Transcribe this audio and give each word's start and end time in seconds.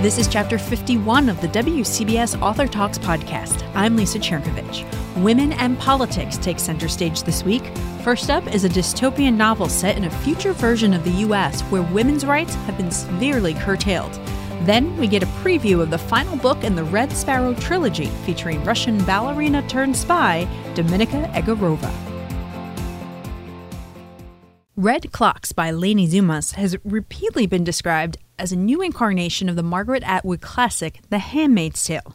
This 0.00 0.16
is 0.16 0.28
chapter 0.28 0.58
51 0.58 1.28
of 1.28 1.40
the 1.40 1.48
WCBS 1.48 2.40
Author 2.40 2.68
Talks 2.68 2.98
podcast. 2.98 3.68
I'm 3.74 3.96
Lisa 3.96 4.20
Chernkovich. 4.20 4.86
Women 5.20 5.52
and 5.54 5.76
politics 5.76 6.38
take 6.38 6.60
center 6.60 6.86
stage 6.86 7.24
this 7.24 7.42
week. 7.42 7.64
First 8.04 8.30
up 8.30 8.46
is 8.54 8.64
a 8.64 8.68
dystopian 8.68 9.34
novel 9.34 9.68
set 9.68 9.96
in 9.96 10.04
a 10.04 10.10
future 10.22 10.52
version 10.52 10.94
of 10.94 11.02
the 11.02 11.10
U.S. 11.26 11.62
where 11.62 11.82
women's 11.82 12.24
rights 12.24 12.54
have 12.54 12.76
been 12.76 12.92
severely 12.92 13.54
curtailed. 13.54 14.12
Then 14.66 14.96
we 14.98 15.08
get 15.08 15.24
a 15.24 15.32
preview 15.42 15.80
of 15.80 15.90
the 15.90 15.98
final 15.98 16.36
book 16.36 16.62
in 16.62 16.76
the 16.76 16.84
Red 16.84 17.10
Sparrow 17.10 17.52
trilogy 17.54 18.06
featuring 18.24 18.62
Russian 18.62 19.04
ballerina 19.04 19.66
turned 19.66 19.96
spy 19.96 20.46
Dominika 20.74 21.28
Egorova. 21.32 21.92
Red 24.76 25.10
Clocks 25.10 25.50
by 25.50 25.72
Leni 25.72 26.06
Zumas 26.06 26.54
has 26.54 26.76
repeatedly 26.84 27.48
been 27.48 27.64
described 27.64 28.16
as 28.38 28.52
a 28.52 28.56
new 28.56 28.80
incarnation 28.80 29.48
of 29.48 29.56
the 29.56 29.62
Margaret 29.62 30.02
Atwood 30.04 30.40
classic, 30.40 31.00
The 31.10 31.18
Handmaid's 31.18 31.84
Tale. 31.84 32.14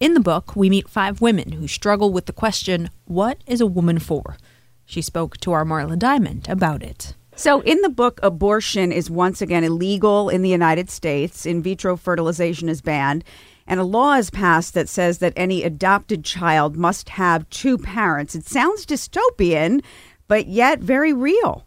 In 0.00 0.14
the 0.14 0.20
book, 0.20 0.54
we 0.54 0.68
meet 0.68 0.88
five 0.88 1.20
women 1.20 1.52
who 1.52 1.66
struggle 1.66 2.12
with 2.12 2.26
the 2.26 2.32
question, 2.32 2.90
What 3.04 3.38
is 3.46 3.60
a 3.60 3.66
woman 3.66 3.98
for? 3.98 4.36
She 4.84 5.00
spoke 5.00 5.38
to 5.38 5.52
our 5.52 5.64
Marla 5.64 5.98
Diamond 5.98 6.46
about 6.48 6.82
it. 6.82 7.14
So, 7.36 7.60
in 7.62 7.80
the 7.80 7.88
book, 7.88 8.20
abortion 8.22 8.92
is 8.92 9.10
once 9.10 9.42
again 9.42 9.64
illegal 9.64 10.28
in 10.28 10.42
the 10.42 10.50
United 10.50 10.88
States. 10.90 11.46
In 11.46 11.62
vitro 11.62 11.96
fertilization 11.96 12.68
is 12.68 12.80
banned. 12.80 13.24
And 13.66 13.80
a 13.80 13.84
law 13.84 14.14
is 14.14 14.30
passed 14.30 14.74
that 14.74 14.88
says 14.88 15.18
that 15.18 15.32
any 15.36 15.62
adopted 15.62 16.24
child 16.24 16.76
must 16.76 17.08
have 17.10 17.48
two 17.48 17.78
parents. 17.78 18.34
It 18.34 18.46
sounds 18.46 18.84
dystopian, 18.84 19.82
but 20.28 20.46
yet 20.46 20.80
very 20.80 21.12
real. 21.12 21.64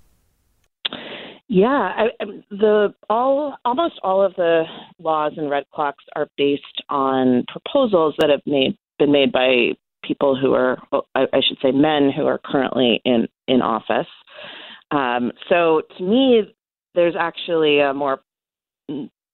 Yeah, 1.50 1.68
I, 1.70 2.26
the 2.50 2.94
all 3.10 3.58
almost 3.64 3.96
all 4.04 4.22
of 4.22 4.36
the 4.36 4.64
laws 5.00 5.34
and 5.38 5.50
red 5.50 5.64
clocks 5.74 6.04
are 6.16 6.28
based 6.38 6.64
on 6.90 7.46
proposals 7.48 8.16
that 8.20 8.30
have 8.30 8.42
made 8.46 8.78
been 9.00 9.12
made 9.12 9.32
by 9.32 9.72
people 10.04 10.38
who 10.40 10.54
are, 10.54 10.78
I, 11.16 11.24
I 11.34 11.42
should 11.48 11.58
say, 11.62 11.72
men 11.72 12.12
who 12.16 12.26
are 12.26 12.40
currently 12.44 13.02
in 13.06 13.28
in 13.48 13.62
office. 13.62 14.08
Um, 14.92 15.32
so 15.48 15.84
to 15.98 16.04
me, 16.04 16.54
there's 16.96 17.16
actually 17.18 17.80
a 17.80 17.94
more 17.94 18.20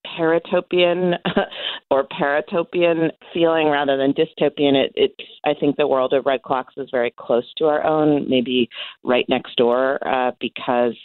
paratopian 0.06 1.16
or 1.92 2.06
paratopian 2.08 3.09
feeling 3.34 3.70
rather 3.70 3.98
than 3.98 4.14
dystopian. 4.14 4.76
It, 4.76 4.92
it's 4.96 5.30
I 5.46 5.54
think 5.59 5.78
the 5.78 5.88
world 5.88 6.14
of 6.14 6.28
red 6.28 6.44
clocks 6.44 6.76
is 6.78 6.90
very 6.92 7.14
close 7.18 7.52
to 7.58 7.66
our 7.66 7.84
own, 7.84 8.30
maybe 8.30 8.70
right 9.04 9.26
next 9.30 9.56
door, 9.56 10.06
uh, 10.08 10.32
because 10.40 10.96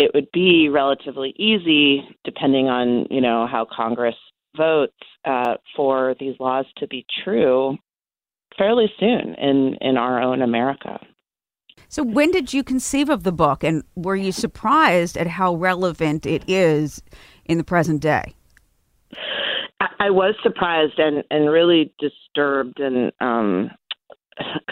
it 0.00 0.12
would 0.14 0.28
be 0.32 0.68
relatively 0.70 1.34
easy, 1.36 2.02
depending 2.24 2.68
on 2.68 3.06
you 3.10 3.20
know 3.20 3.46
how 3.46 3.66
Congress 3.70 4.16
votes, 4.56 4.96
uh, 5.24 5.54
for 5.76 6.14
these 6.18 6.34
laws 6.40 6.64
to 6.78 6.86
be 6.88 7.04
true 7.22 7.76
fairly 8.56 8.90
soon 8.98 9.34
in 9.34 9.76
in 9.80 9.96
our 9.98 10.22
own 10.22 10.40
America. 10.40 10.98
So, 11.88 12.02
when 12.02 12.30
did 12.30 12.54
you 12.54 12.64
conceive 12.64 13.10
of 13.10 13.24
the 13.24 13.32
book, 13.32 13.62
and 13.62 13.82
were 13.94 14.16
you 14.16 14.32
surprised 14.32 15.18
at 15.18 15.26
how 15.26 15.54
relevant 15.54 16.24
it 16.24 16.48
is 16.48 17.02
in 17.44 17.58
the 17.58 17.64
present 17.64 18.00
day? 18.00 18.34
I 19.98 20.08
was 20.08 20.34
surprised 20.42 20.98
and 20.98 21.22
and 21.30 21.50
really 21.50 21.92
disturbed 21.98 22.80
and 22.80 23.12
um, 23.20 23.70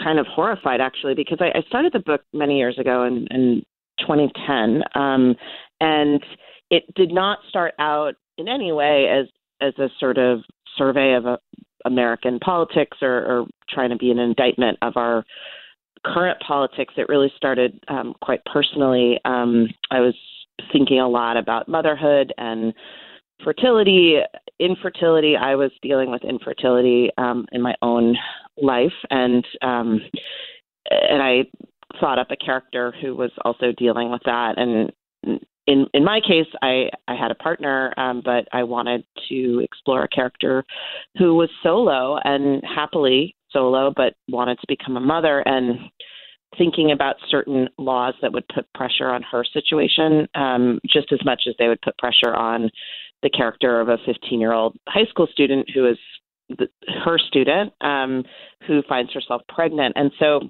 kind 0.03 0.17
of 0.17 0.25
horrified 0.25 0.81
actually 0.81 1.13
because 1.13 1.37
I, 1.39 1.55
I 1.55 1.61
started 1.67 1.93
the 1.93 1.99
book 1.99 2.21
many 2.33 2.57
years 2.57 2.79
ago 2.79 3.03
and, 3.03 3.27
and 3.29 3.63
2010, 4.01 4.83
um, 4.95 5.35
and 5.79 6.23
it 6.69 6.83
did 6.95 7.11
not 7.11 7.39
start 7.49 7.73
out 7.79 8.13
in 8.37 8.47
any 8.47 8.71
way 8.71 9.07
as 9.09 9.27
as 9.61 9.73
a 9.77 9.89
sort 9.99 10.17
of 10.17 10.39
survey 10.77 11.13
of 11.13 11.25
uh, 11.25 11.37
American 11.85 12.39
politics 12.39 12.97
or, 13.01 13.25
or 13.25 13.47
trying 13.69 13.89
to 13.89 13.97
be 13.97 14.11
an 14.11 14.19
indictment 14.19 14.77
of 14.81 14.93
our 14.95 15.25
current 16.05 16.39
politics. 16.45 16.93
It 16.97 17.09
really 17.09 17.31
started 17.35 17.83
um, 17.87 18.13
quite 18.21 18.39
personally. 18.45 19.19
Um, 19.25 19.67
I 19.91 19.99
was 19.99 20.15
thinking 20.71 20.99
a 20.99 21.07
lot 21.07 21.37
about 21.37 21.67
motherhood 21.67 22.33
and 22.37 22.73
fertility, 23.43 24.17
infertility. 24.59 25.35
I 25.35 25.55
was 25.55 25.71
dealing 25.81 26.11
with 26.11 26.23
infertility 26.23 27.09
um, 27.17 27.45
in 27.51 27.61
my 27.61 27.75
own 27.81 28.15
life, 28.61 28.93
and 29.09 29.45
um, 29.61 30.01
and 30.89 31.21
I 31.21 31.43
thought 31.99 32.19
up 32.19 32.31
a 32.31 32.35
character 32.35 32.93
who 33.01 33.15
was 33.15 33.31
also 33.43 33.71
dealing 33.77 34.11
with 34.11 34.21
that. 34.25 34.55
And 34.57 34.91
in 35.67 35.85
in 35.93 36.03
my 36.03 36.19
case, 36.19 36.47
I 36.61 36.89
I 37.07 37.15
had 37.15 37.31
a 37.31 37.35
partner, 37.35 37.93
um, 37.97 38.21
but 38.23 38.47
I 38.51 38.63
wanted 38.63 39.03
to 39.29 39.59
explore 39.63 40.03
a 40.03 40.07
character 40.07 40.63
who 41.17 41.35
was 41.35 41.49
solo 41.63 42.17
and 42.23 42.63
happily 42.63 43.35
solo, 43.51 43.93
but 43.95 44.15
wanted 44.27 44.59
to 44.59 44.67
become 44.67 44.97
a 44.97 45.01
mother 45.01 45.41
and 45.45 45.79
thinking 46.57 46.91
about 46.91 47.15
certain 47.29 47.69
laws 47.77 48.15
that 48.21 48.33
would 48.33 48.47
put 48.47 48.71
pressure 48.73 49.09
on 49.09 49.21
her 49.21 49.43
situation 49.53 50.27
um, 50.33 50.79
just 50.87 51.11
as 51.11 51.23
much 51.23 51.43
as 51.47 51.53
they 51.59 51.67
would 51.67 51.81
put 51.81 51.97
pressure 51.97 52.33
on 52.33 52.69
the 53.21 53.29
character 53.29 53.79
of 53.79 53.89
a 53.89 53.97
15 54.05 54.39
year 54.39 54.53
old 54.53 54.75
high 54.87 55.05
school 55.09 55.27
student 55.31 55.69
who 55.73 55.87
is 55.87 55.97
the, 56.49 56.67
her 57.03 57.19
student 57.19 57.71
um, 57.81 58.23
who 58.65 58.81
finds 58.89 59.13
herself 59.13 59.41
pregnant. 59.47 59.93
And 59.95 60.11
so 60.19 60.49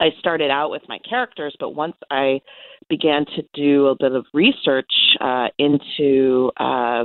I 0.00 0.10
started 0.18 0.50
out 0.50 0.70
with 0.70 0.82
my 0.88 0.98
characters, 1.08 1.54
but 1.58 1.70
once 1.70 1.96
I 2.10 2.40
began 2.88 3.24
to 3.36 3.42
do 3.54 3.86
a 3.86 3.96
bit 3.98 4.12
of 4.12 4.26
research 4.34 4.92
uh, 5.20 5.48
into, 5.58 6.50
uh, 6.58 7.04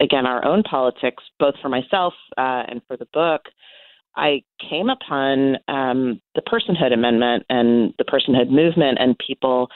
again, 0.00 0.26
our 0.26 0.44
own 0.44 0.62
politics, 0.62 1.22
both 1.38 1.54
for 1.60 1.68
myself 1.68 2.14
uh, 2.36 2.64
and 2.68 2.82
for 2.86 2.96
the 2.96 3.08
book, 3.12 3.42
I 4.14 4.42
came 4.68 4.90
upon 4.90 5.56
um, 5.68 6.20
the 6.34 6.42
personhood 6.42 6.92
amendment 6.92 7.44
and 7.48 7.94
the 7.98 8.04
personhood 8.04 8.50
movement 8.50 8.98
and 9.00 9.16
people 9.18 9.68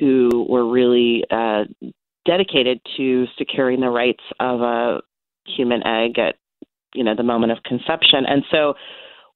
who 0.00 0.46
were 0.48 0.68
really 0.68 1.24
uh, 1.30 1.64
dedicated 2.26 2.80
to 2.96 3.26
securing 3.38 3.80
the 3.80 3.90
rights 3.90 4.24
of 4.40 4.60
a 4.60 5.00
human 5.46 5.86
egg 5.86 6.18
at 6.18 6.34
you 6.94 7.04
know 7.04 7.14
the 7.14 7.22
moment 7.22 7.52
of 7.52 7.62
conception. 7.62 8.24
And 8.26 8.42
so 8.50 8.74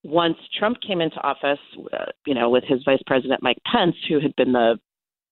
once 0.02 0.36
Trump 0.58 0.78
came 0.86 1.00
into 1.00 1.16
office, 1.16 1.58
uh, 1.92 2.06
you 2.26 2.34
know, 2.34 2.48
with 2.48 2.64
his 2.64 2.82
Vice 2.84 3.02
President 3.06 3.42
Mike 3.42 3.58
Pence, 3.70 3.96
who 4.08 4.20
had 4.20 4.34
been 4.36 4.52
the 4.52 4.78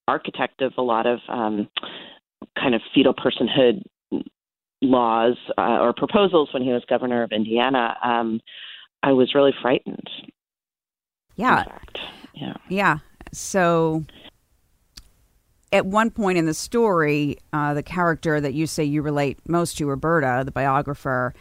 architect 0.06 0.62
of 0.62 0.72
a 0.76 0.82
lot 0.82 1.06
of 1.06 1.20
um, 1.28 1.68
kind 2.58 2.74
of 2.74 2.80
fetal 2.94 3.14
personhood 3.14 3.82
laws 4.80 5.36
uh, 5.56 5.78
or 5.80 5.92
proposals 5.92 6.50
when 6.52 6.62
he 6.62 6.70
was 6.70 6.82
governor 6.88 7.22
of 7.22 7.32
Indiana, 7.32 7.96
um, 8.02 8.40
I 9.02 9.12
was 9.12 9.34
really 9.34 9.52
frightened. 9.60 10.08
Yeah. 11.36 11.64
Yeah. 12.34 12.54
Yeah. 12.68 12.98
So 13.32 14.04
at 15.72 15.86
one 15.86 16.10
point 16.10 16.38
in 16.38 16.46
the 16.46 16.54
story, 16.54 17.38
uh, 17.52 17.74
the 17.74 17.82
character 17.82 18.40
that 18.40 18.54
you 18.54 18.66
say 18.66 18.84
you 18.84 19.02
relate 19.02 19.38
most 19.48 19.78
to, 19.78 19.86
Roberta, 19.86 20.42
the 20.44 20.50
biographer, 20.50 21.34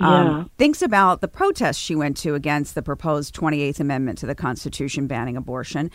um, 0.00 0.26
yeah. 0.26 0.44
thinks 0.56 0.82
about 0.82 1.20
the 1.20 1.28
protests 1.28 1.78
she 1.78 1.94
went 1.94 2.16
to 2.18 2.34
against 2.34 2.74
the 2.74 2.82
proposed 2.82 3.34
28th 3.34 3.80
Amendment 3.80 4.18
to 4.18 4.26
the 4.26 4.34
Constitution 4.34 5.06
banning 5.06 5.36
abortion. 5.36 5.90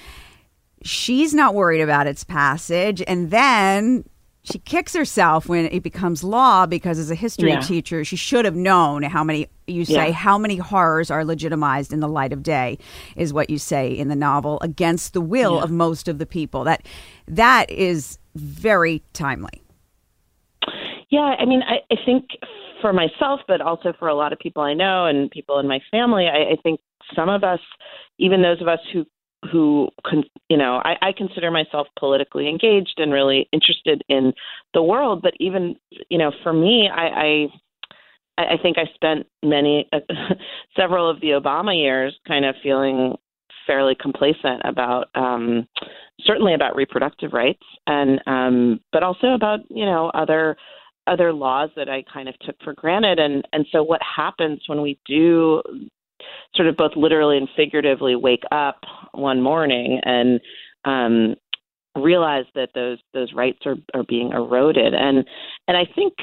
She's 0.84 1.34
not 1.34 1.56
worried 1.56 1.82
about 1.82 2.08
its 2.08 2.24
passage. 2.24 3.02
And 3.08 3.32
then 3.32 4.04
she 4.44 4.60
kicks 4.60 4.94
herself 4.94 5.48
when 5.48 5.68
it 5.68 5.84
becomes 5.84 6.22
law 6.24 6.66
because, 6.66 7.00
as 7.00 7.10
a 7.10 7.16
history 7.16 7.52
yeah. 7.52 7.62
teacher, 7.62 8.04
she 8.04 8.18
should 8.18 8.44
have 8.44 8.58
known 8.58 9.04
how 9.04 9.24
many, 9.24 9.48
you 9.68 9.86
say, 9.86 10.08
yeah. 10.08 10.12
how 10.12 10.38
many 10.38 10.58
horrors 10.58 11.10
are 11.10 11.24
legitimized 11.24 11.94
in 11.94 12.02
the 12.02 12.10
light 12.10 12.34
of 12.34 12.44
day, 12.44 12.78
is 13.16 13.32
what 13.32 13.50
you 13.50 13.58
say 13.58 13.90
in 13.90 14.10
the 14.10 14.16
novel, 14.18 14.60
against 14.62 15.14
the 15.14 15.22
will 15.22 15.62
of 15.62 15.72
most 15.72 16.10
of 16.10 16.18
the 16.18 16.26
people. 16.26 16.66
That 16.66 16.86
That 17.26 17.70
is 17.70 18.20
very 18.36 19.02
timely. 19.14 19.64
Yeah, 21.14 21.36
I 21.38 21.46
mean, 21.46 21.62
I, 21.62 21.76
I 21.94 21.98
think 22.08 22.26
for 22.82 22.92
myself, 22.92 23.42
but 23.48 23.62
also 23.62 23.94
for 24.00 24.08
a 24.08 24.16
lot 24.16 24.34
of 24.34 24.40
people 24.40 24.64
I 24.64 24.74
know 24.74 25.06
and 25.06 25.30
people 25.30 25.60
in 25.60 25.68
my 25.68 25.80
family, 25.92 26.26
I, 26.26 26.54
I 26.54 26.56
think 26.64 26.80
some 27.16 27.30
of 27.30 27.44
us, 27.44 27.60
even 28.18 28.42
those 28.42 28.60
of 28.62 28.68
us 28.68 28.80
who 28.92 29.06
who 29.52 29.90
con, 30.08 30.24
you 30.50 30.58
know 30.58 30.82
I, 30.86 31.10
I 31.10 31.12
consider 31.12 31.52
myself 31.52 31.88
politically 32.00 32.48
engaged 32.48 32.94
and 32.98 33.12
really 33.12 33.48
interested 33.52 34.02
in 34.08 34.32
the 34.74 34.82
world 34.82 35.22
but 35.22 35.34
even 35.38 35.76
you 36.08 36.18
know 36.18 36.32
for 36.44 36.54
me 36.54 36.88
i 36.88 37.48
i 38.38 38.44
i 38.54 38.58
think 38.62 38.78
i 38.78 38.86
spent 38.96 39.28
many 39.44 39.86
uh, 39.92 40.00
several 40.78 41.10
of 41.10 41.20
the 41.20 41.32
obama 41.32 41.78
years 41.78 42.18
kind 42.26 42.46
of 42.46 42.56
feeling 42.64 43.16
fairly 43.68 43.96
complacent 44.00 44.62
about 44.64 45.10
um 45.16 45.68
certainly 46.22 46.54
about 46.54 46.74
reproductive 46.78 47.34
rights 47.34 47.66
and 47.88 48.22
um 48.28 48.80
but 48.94 49.04
also 49.04 49.34
about 49.34 49.60
you 49.70 49.84
know 49.84 50.10
other 50.14 50.56
other 51.08 51.34
laws 51.34 51.70
that 51.76 51.90
I 51.90 52.04
kind 52.12 52.30
of 52.30 52.38
took 52.40 52.56
for 52.64 52.74
granted. 52.74 53.20
And 53.20 53.48
and 53.54 53.66
so 53.72 53.84
what 53.84 54.02
happens 54.02 54.62
when 54.68 54.82
we 54.82 55.00
do 55.06 55.62
sort 56.56 56.68
of 56.68 56.78
both 56.78 56.92
literally 56.96 57.38
and 57.38 57.50
figuratively 57.56 58.16
wake 58.16 58.44
up 58.52 58.80
one 59.14 59.42
morning 59.42 60.00
and 60.04 60.40
um, 60.86 61.36
realize 61.96 62.46
that 62.56 62.70
those 62.74 63.00
those 63.14 63.34
rights 63.34 63.60
are, 63.66 63.76
are 63.94 64.04
being 64.04 64.32
eroded. 64.32 64.94
And 64.94 65.26
and 65.68 65.78
I 65.78 65.86
think 65.96 66.14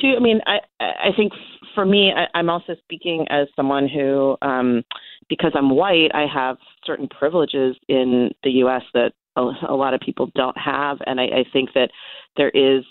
too. 0.00 0.14
I 0.16 0.20
mean, 0.20 0.40
I 0.46 0.58
I 0.80 1.10
think 1.16 1.32
for 1.74 1.84
me, 1.84 2.12
I, 2.12 2.26
I'm 2.36 2.50
also 2.50 2.74
speaking 2.82 3.26
as 3.30 3.48
someone 3.54 3.88
who, 3.88 4.36
um, 4.42 4.82
because 5.28 5.52
I'm 5.54 5.70
white, 5.70 6.10
I 6.14 6.26
have 6.32 6.56
certain 6.84 7.08
privileges 7.08 7.76
in 7.88 8.30
the 8.42 8.50
U.S. 8.50 8.82
that 8.94 9.12
a, 9.36 9.42
a 9.68 9.74
lot 9.74 9.94
of 9.94 10.00
people 10.00 10.30
don't 10.34 10.56
have, 10.56 10.98
and 11.06 11.20
I, 11.20 11.24
I 11.24 11.44
think 11.52 11.70
that 11.74 11.90
there 12.36 12.50
is, 12.50 12.84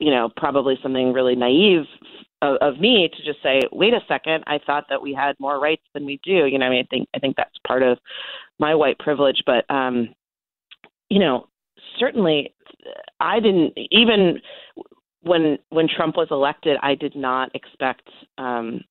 you 0.00 0.10
know, 0.10 0.30
probably 0.36 0.78
something 0.82 1.12
really 1.12 1.34
naive 1.34 1.84
of, 2.42 2.56
of 2.60 2.80
me 2.80 3.08
to 3.08 3.24
just 3.24 3.42
say, 3.42 3.62
wait 3.72 3.94
a 3.94 4.00
second, 4.06 4.44
I 4.46 4.58
thought 4.64 4.84
that 4.90 5.00
we 5.00 5.14
had 5.14 5.36
more 5.38 5.58
rights 5.58 5.82
than 5.94 6.04
we 6.04 6.20
do. 6.22 6.46
You 6.46 6.58
know, 6.58 6.66
I 6.66 6.70
mean, 6.70 6.84
I 6.84 6.88
think 6.88 7.08
I 7.14 7.18
think 7.18 7.36
that's 7.36 7.58
part 7.66 7.82
of 7.82 7.98
my 8.58 8.74
white 8.74 8.98
privilege, 8.98 9.42
but 9.46 9.68
um, 9.74 10.14
you 11.08 11.18
know, 11.18 11.48
certainly 11.98 12.54
I 13.20 13.40
didn't 13.40 13.74
even 13.90 14.40
when 15.22 15.58
when 15.70 15.88
Trump 15.88 16.16
was 16.16 16.28
elected, 16.30 16.76
I 16.82 16.94
did 16.94 17.16
not 17.16 17.54
expect 17.54 18.08
um, 18.38 18.82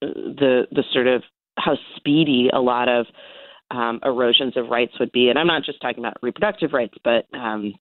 the 0.00 0.66
the 0.70 0.84
sort 0.92 1.06
of 1.06 1.22
how 1.58 1.76
speedy 1.96 2.50
a 2.52 2.60
lot 2.60 2.88
of 2.88 3.06
um, 3.70 4.00
erosions 4.04 4.56
of 4.56 4.68
rights 4.68 4.92
would 5.00 5.12
be, 5.12 5.28
and 5.28 5.38
I'm 5.38 5.46
not 5.46 5.64
just 5.64 5.80
talking 5.80 6.04
about 6.04 6.18
reproductive 6.22 6.72
rights, 6.72 6.94
but 7.04 7.26
um, 7.34 7.74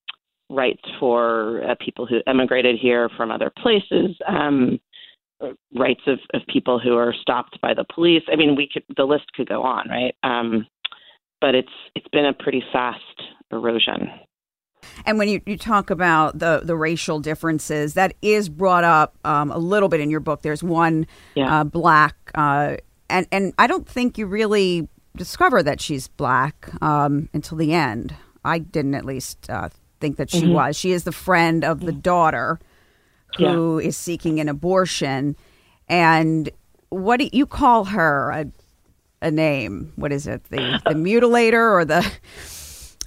rights 0.51 0.83
for 0.99 1.63
uh, 1.63 1.75
people 1.83 2.05
who 2.05 2.19
emigrated 2.27 2.77
here 2.79 3.09
from 3.17 3.31
other 3.31 3.51
places, 3.61 4.15
um, 4.27 4.79
rights 5.73 6.01
of, 6.07 6.19
of 6.33 6.41
people 6.47 6.79
who 6.79 6.95
are 6.95 7.13
stopped 7.19 7.59
by 7.61 7.73
the 7.73 7.85
police. 7.93 8.23
I 8.31 8.35
mean, 8.35 8.55
we 8.55 8.69
could 8.71 8.83
the 8.95 9.05
list 9.05 9.25
could 9.33 9.49
go 9.49 9.63
on, 9.63 9.89
right? 9.89 10.15
Um, 10.23 10.67
but 11.39 11.55
it's 11.55 11.71
it's 11.95 12.07
been 12.09 12.25
a 12.25 12.33
pretty 12.33 12.63
fast 12.71 12.99
erosion. 13.51 14.09
And 15.05 15.17
when 15.17 15.29
you, 15.29 15.41
you 15.45 15.57
talk 15.57 15.89
about 15.91 16.39
the, 16.39 16.61
the 16.63 16.75
racial 16.75 17.19
differences, 17.19 17.93
that 17.93 18.15
is 18.21 18.49
brought 18.49 18.83
up 18.83 19.15
um, 19.23 19.51
a 19.51 19.57
little 19.57 19.89
bit 19.89 19.99
in 19.99 20.09
your 20.09 20.19
book. 20.19 20.41
There's 20.41 20.63
one 20.63 21.05
yeah. 21.35 21.61
uh, 21.61 21.63
black, 21.63 22.15
uh, 22.33 22.77
and, 23.07 23.27
and 23.31 23.53
I 23.59 23.67
don't 23.67 23.87
think 23.87 24.17
you 24.17 24.25
really 24.25 24.89
discover 25.15 25.61
that 25.61 25.81
she's 25.81 26.07
black 26.07 26.71
um, 26.81 27.29
until 27.31 27.59
the 27.59 27.73
end. 27.73 28.15
I 28.43 28.57
didn't 28.57 28.95
at 28.95 29.05
least 29.05 29.49
uh, 29.51 29.69
think 30.01 30.17
that 30.17 30.29
she 30.29 30.41
mm-hmm. 30.41 30.53
was. 30.53 30.77
She 30.77 30.91
is 30.91 31.03
the 31.03 31.11
friend 31.11 31.63
of 31.63 31.81
the 31.81 31.91
daughter 31.91 32.59
who 33.37 33.79
yeah. 33.79 33.87
is 33.87 33.97
seeking 33.97 34.39
an 34.39 34.49
abortion. 34.49 35.35
And 35.87 36.49
what 36.89 37.19
do 37.19 37.29
you 37.31 37.45
call 37.45 37.85
her? 37.85 38.31
A, 38.31 38.45
a 39.21 39.31
name? 39.31 39.93
What 39.95 40.11
is 40.11 40.27
it? 40.27 40.43
The, 40.45 40.81
the 40.85 40.93
mutilator 40.95 41.71
or 41.71 41.85
the. 41.85 41.99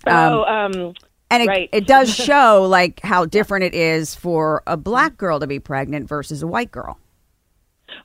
Um, 0.07 0.33
oh, 0.33 0.45
um, 0.45 0.95
and 1.31 1.43
it, 1.43 1.47
right. 1.47 1.69
it 1.73 1.87
does 1.87 2.15
show 2.15 2.67
like 2.69 3.01
how 3.01 3.25
different 3.25 3.65
it 3.65 3.75
is 3.75 4.15
for 4.15 4.63
a 4.67 4.77
black 4.77 5.17
girl 5.17 5.41
to 5.41 5.47
be 5.47 5.59
pregnant 5.59 6.09
versus 6.09 6.43
a 6.43 6.47
white 6.47 6.71
girl. 6.71 6.99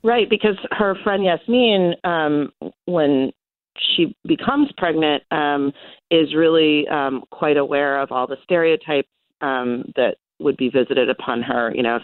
Right, 0.04 0.30
because 0.30 0.56
her 0.72 0.96
friend 1.04 1.24
Yasmin, 1.24 1.96
um, 2.04 2.52
when 2.86 3.32
she 3.78 4.16
becomes 4.26 4.70
pregnant, 4.78 5.24
um, 5.32 5.74
is 6.12 6.34
really 6.36 6.88
um, 6.88 7.24
quite 7.32 7.58
aware 7.58 8.00
of 8.00 8.12
all 8.12 8.28
the 8.28 8.38
stereotypes 8.44 9.10
um, 9.42 9.92
that 9.96 10.18
would 10.40 10.58
be 10.58 10.70
visited 10.70 11.10
upon 11.10 11.42
her. 11.42 11.72
You 11.74 11.84
know, 11.84 12.00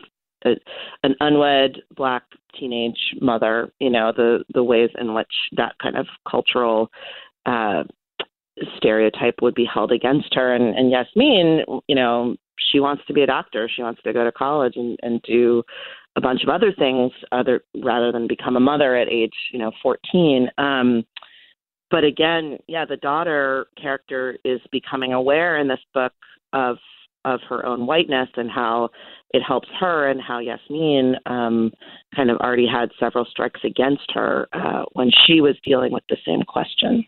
a, 0.46 0.56
an 1.04 1.16
unwed 1.20 1.82
black 1.96 2.24
teenage 2.58 3.16
mother. 3.22 3.72
You 3.80 3.90
know, 3.90 4.12
the 4.16 4.44
the 4.54 4.64
ways 4.64 4.90
in 5.00 5.14
which 5.14 5.32
that 5.58 5.76
kind 5.82 5.98
of 5.98 6.08
cultural 6.30 6.90
uh, 7.46 7.84
stereotype 8.78 9.36
would 9.42 9.56
be 9.56 9.66
held 9.72 9.92
against 9.92 10.34
her. 10.34 10.54
And, 10.54 10.76
and 10.76 10.92
Yasmin, 10.92 11.64
you 11.88 11.96
know, 11.96 12.36
she 12.72 12.80
wants 12.80 13.04
to 13.08 13.14
be 13.14 13.22
a 13.22 13.28
doctor. 13.28 13.70
She 13.74 13.82
wants 13.82 14.02
to 14.04 14.14
go 14.14 14.24
to 14.24 14.32
college 14.32 14.74
and, 14.76 14.98
and 15.04 15.22
do 15.24 15.64
a 16.16 16.22
bunch 16.22 16.44
of 16.44 16.50
other 16.50 16.74
things 16.78 17.12
other 17.32 17.64
rather 17.84 18.12
than 18.12 18.28
become 18.28 18.56
a 18.56 18.62
mother 18.62 18.96
at 18.96 19.10
age, 19.10 19.34
you 19.52 19.60
know, 19.60 19.72
14. 19.84 20.50
Um, 20.58 21.06
but 21.92 22.04
again, 22.04 22.58
yeah, 22.68 22.86
the 22.86 22.98
daughter 22.98 23.68
character 23.80 24.38
is 24.44 24.60
becoming 24.72 25.14
aware 25.14 25.58
in 25.58 25.68
this 25.68 25.80
book 25.94 26.14
of 26.54 26.78
of 27.26 27.40
her 27.50 27.66
own 27.66 27.88
whiteness 27.88 28.30
and 28.36 28.52
how 28.52 28.88
it 29.32 29.42
helps 29.42 29.68
her 29.80 30.08
and 30.08 30.22
how 30.22 30.38
Yasmin 30.40 31.16
um, 31.26 31.72
kind 32.16 32.30
of 32.30 32.38
already 32.38 32.68
had 32.68 32.92
several 33.00 33.26
strikes 33.26 33.62
against 33.64 34.12
her 34.14 34.48
uh, 34.54 34.84
when 34.94 35.10
she 35.26 35.42
was 35.42 35.56
dealing 35.64 35.92
with 35.92 36.04
the 36.08 36.18
same 36.24 36.44
question. 36.44 37.04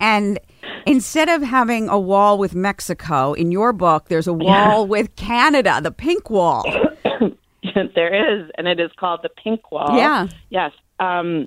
And 0.00 0.40
instead 0.86 1.28
of 1.28 1.42
having 1.42 1.88
a 1.88 1.98
wall 1.98 2.38
with 2.38 2.54
Mexico, 2.54 3.34
in 3.34 3.52
your 3.52 3.72
book, 3.72 4.08
there's 4.08 4.26
a 4.26 4.32
wall 4.32 4.80
yeah. 4.80 4.88
with 4.88 5.14
Canada, 5.14 5.80
the 5.82 5.92
pink 5.92 6.28
wall. 6.28 6.64
there 7.94 8.40
is, 8.42 8.50
and 8.56 8.66
it 8.66 8.80
is 8.80 8.90
called 8.98 9.20
the 9.22 9.28
pink 9.42 9.70
wall. 9.70 9.96
Yeah. 9.96 10.26
Yes. 10.48 10.72
Um, 10.98 11.46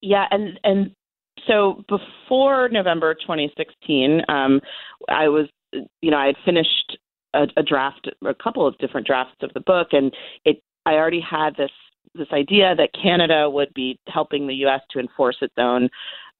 yeah, 0.00 0.26
and 0.30 0.60
and 0.62 0.94
so 1.46 1.84
before 1.88 2.68
November 2.68 3.14
2016, 3.14 4.22
um, 4.28 4.60
I 5.08 5.28
was, 5.28 5.46
you 5.72 6.10
know, 6.10 6.16
I 6.16 6.26
had 6.26 6.36
finished 6.44 6.98
a, 7.34 7.46
a 7.56 7.62
draft, 7.62 8.08
a 8.26 8.34
couple 8.34 8.66
of 8.66 8.76
different 8.78 9.06
drafts 9.06 9.36
of 9.42 9.52
the 9.54 9.60
book, 9.60 9.88
and 9.92 10.12
it, 10.44 10.62
I 10.86 10.94
already 10.94 11.20
had 11.20 11.56
this 11.56 11.70
this 12.14 12.28
idea 12.32 12.74
that 12.76 12.90
Canada 13.00 13.50
would 13.50 13.72
be 13.74 13.98
helping 14.06 14.46
the 14.46 14.54
U.S. 14.56 14.80
to 14.90 15.00
enforce 15.00 15.36
its 15.40 15.54
own 15.58 15.88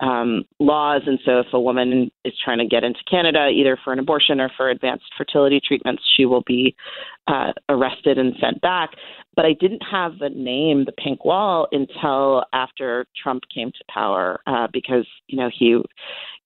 um, 0.01 0.45
laws. 0.61 1.03
And 1.07 1.19
so, 1.25 1.41
if 1.41 1.47
a 1.53 1.61
woman 1.61 2.11
is 2.25 2.33
trying 2.45 2.59
to 2.59 2.67
get 2.67 2.85
into 2.85 3.01
Canada, 3.11 3.49
either 3.49 3.79
for 3.83 3.93
an 3.93 3.99
abortion 3.99 4.41
or 4.41 4.51
for 4.57 4.71
advanced 4.71 5.07
fertility 5.17 5.61
treatments, 5.67 6.03
she 6.17 6.27
will 6.27 6.43
be 6.47 6.77
uh, 7.27 7.53
arrested 7.69 8.19
and 8.19 8.35
sent 8.41 8.61
back. 8.61 8.91
But 9.37 9.47
I 9.47 9.55
didn't 9.55 9.83
have 9.91 10.19
the 10.19 10.29
name, 10.29 10.85
the 10.85 10.93
Pink 10.93 11.25
Wall, 11.25 11.67
until 11.73 12.45
after 12.53 13.07
Trump 13.21 13.43
came 13.53 13.71
to 13.73 13.85
power, 13.93 14.41
uh, 14.47 14.69
because 14.73 15.07
you 15.27 15.39
know 15.39 15.51
he 15.57 15.81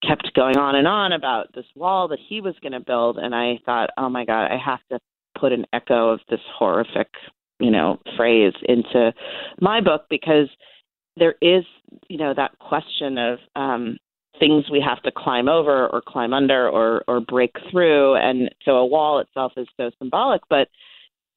kept 0.07 0.33
going 0.35 0.57
on 0.57 0.75
and 0.77 0.87
on 0.87 1.13
about 1.13 1.53
this 1.55 1.67
wall 1.75 2.09
that 2.09 2.19
he 2.29 2.41
was 2.41 2.55
going 2.63 2.73
to 2.73 2.81
build, 2.81 3.19
and 3.19 3.35
I 3.35 3.59
thought, 3.67 3.91
oh 3.99 4.09
my 4.09 4.25
God, 4.25 4.47
I 4.47 4.59
have 4.65 4.81
to 4.91 4.99
put 5.39 5.53
an 5.53 5.67
echo 5.73 6.11
of 6.11 6.21
this 6.29 6.41
horrific 6.57 7.09
you 7.61 7.71
know 7.71 7.99
phrase 8.17 8.53
into 8.69 9.13
my 9.61 9.81
book 9.81 10.07
because 10.11 10.49
there 11.17 11.35
is 11.43 11.65
you 12.09 12.19
know 12.19 12.35
that 12.35 12.59
question 12.59 13.19
of 13.19 13.39
um 13.57 13.97
things 14.39 14.65
we 14.71 14.81
have 14.81 15.03
to 15.03 15.11
climb 15.11 15.49
over 15.49 15.89
or 15.89 16.01
climb 16.07 16.33
under 16.33 16.69
or 16.69 17.03
or 17.09 17.21
break 17.21 17.51
through 17.71 18.15
and 18.15 18.51
so 18.65 18.73
a 18.73 18.87
wall 18.87 19.19
itself 19.19 19.53
is 19.57 19.67
so 19.77 19.91
symbolic 19.99 20.41
but 20.49 20.69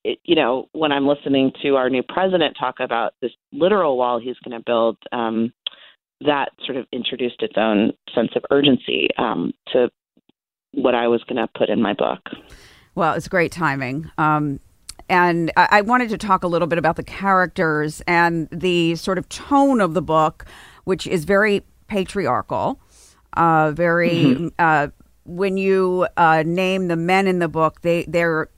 it, 0.03 0.19
you 0.23 0.35
know 0.35 0.67
when 0.73 0.91
i'm 0.91 1.07
listening 1.07 1.51
to 1.61 1.75
our 1.75 1.89
new 1.89 2.03
president 2.03 2.55
talk 2.59 2.75
about 2.79 3.13
this 3.21 3.31
literal 3.51 3.97
wall 3.97 4.19
he's 4.19 4.37
going 4.43 4.57
to 4.57 4.63
build 4.65 4.97
um 5.11 5.51
that 6.21 6.49
sort 6.65 6.77
of 6.77 6.85
introduced 6.91 7.41
its 7.41 7.55
own 7.57 7.91
sense 8.13 8.31
of 8.35 8.43
urgency 8.51 9.07
um 9.17 9.53
to 9.71 9.89
what 10.73 10.95
i 10.95 11.07
was 11.07 11.23
going 11.23 11.37
to 11.37 11.47
put 11.57 11.69
in 11.69 11.81
my 11.81 11.93
book 11.93 12.21
well 12.95 13.13
it's 13.13 13.27
great 13.27 13.51
timing 13.51 14.09
um 14.17 14.59
and 15.09 15.51
I 15.57 15.81
wanted 15.81 16.07
to 16.11 16.17
talk 16.17 16.41
a 16.43 16.47
little 16.47 16.69
bit 16.69 16.79
about 16.79 16.95
the 16.95 17.03
characters 17.03 18.01
and 18.07 18.47
the 18.49 18.95
sort 18.95 19.17
of 19.17 19.27
tone 19.27 19.81
of 19.81 19.93
the 19.93 20.01
book, 20.01 20.45
which 20.85 21.05
is 21.05 21.25
very 21.25 21.65
patriarchal, 21.87 22.79
uh, 23.33 23.71
very. 23.71 24.09
Mm-hmm. 24.09 24.47
Uh, 24.57 24.87
when 25.23 25.55
you 25.55 26.07
uh, 26.17 26.43
name 26.45 26.87
the 26.87 26.95
men 26.95 27.27
in 27.27 27.39
the 27.39 27.47
book, 27.47 27.81
they 27.81 28.05
they're, 28.07 28.49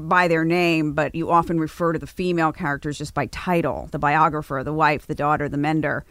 by 0.00 0.28
their 0.28 0.44
name, 0.44 0.92
but 0.92 1.14
you 1.14 1.30
often 1.30 1.58
refer 1.58 1.92
to 1.92 1.98
the 1.98 2.06
female 2.06 2.52
characters 2.52 2.98
just 2.98 3.14
by 3.14 3.26
title: 3.26 3.88
the 3.92 3.98
biographer, 3.98 4.62
the 4.64 4.72
wife, 4.72 5.06
the 5.06 5.14
daughter, 5.14 5.48
the 5.48 5.56
mender. 5.56 6.04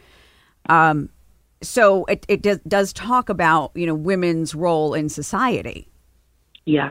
Um, 0.69 1.09
so 1.61 2.05
it 2.05 2.25
it 2.27 2.41
does, 2.41 2.59
does 2.67 2.93
talk 2.93 3.29
about 3.29 3.71
you 3.75 3.85
know 3.85 3.95
women's 3.95 4.55
role 4.55 4.93
in 4.93 5.09
society. 5.09 5.87
Yeah, 6.65 6.89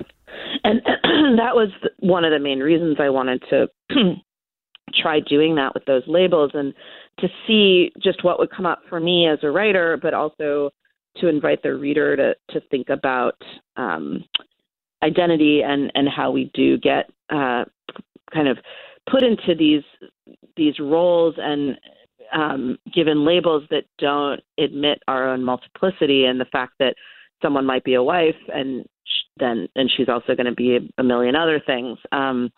and 0.64 0.80
that 1.38 1.54
was 1.54 1.70
one 1.98 2.24
of 2.24 2.32
the 2.32 2.38
main 2.38 2.60
reasons 2.60 2.96
I 3.00 3.10
wanted 3.10 3.42
to 3.50 3.68
try 4.94 5.20
doing 5.20 5.56
that 5.56 5.74
with 5.74 5.84
those 5.84 6.02
labels 6.06 6.52
and 6.54 6.74
to 7.18 7.28
see 7.46 7.92
just 8.02 8.24
what 8.24 8.38
would 8.38 8.50
come 8.50 8.66
up 8.66 8.80
for 8.88 9.00
me 9.00 9.28
as 9.28 9.38
a 9.42 9.50
writer, 9.50 9.98
but 10.00 10.14
also 10.14 10.70
to 11.16 11.28
invite 11.28 11.62
the 11.62 11.74
reader 11.74 12.16
to 12.16 12.34
to 12.50 12.66
think 12.68 12.88
about 12.88 13.40
um, 13.76 14.24
identity 15.02 15.62
and 15.62 15.90
and 15.94 16.08
how 16.08 16.30
we 16.30 16.50
do 16.54 16.78
get 16.78 17.10
uh, 17.30 17.64
kind 18.32 18.48
of 18.48 18.58
put 19.10 19.22
into 19.22 19.54
these 19.58 19.82
these 20.56 20.78
roles 20.78 21.34
and 21.38 21.78
um, 22.32 22.78
given 22.94 23.24
labels 23.24 23.64
that 23.70 23.84
don't 23.98 24.40
admit 24.58 25.02
our 25.08 25.28
own 25.28 25.44
multiplicity 25.44 26.26
and 26.26 26.40
the 26.40 26.46
fact 26.46 26.74
that 26.78 26.94
someone 27.42 27.66
might 27.66 27.84
be 27.84 27.94
a 27.94 28.02
wife 28.02 28.36
and 28.54 28.84
then 29.38 29.66
and 29.74 29.90
she's 29.96 30.08
also 30.08 30.34
going 30.34 30.46
to 30.46 30.52
be 30.52 30.78
a, 30.98 31.02
million 31.02 31.34
other 31.34 31.60
things. 31.66 31.98
Um, 32.12 32.50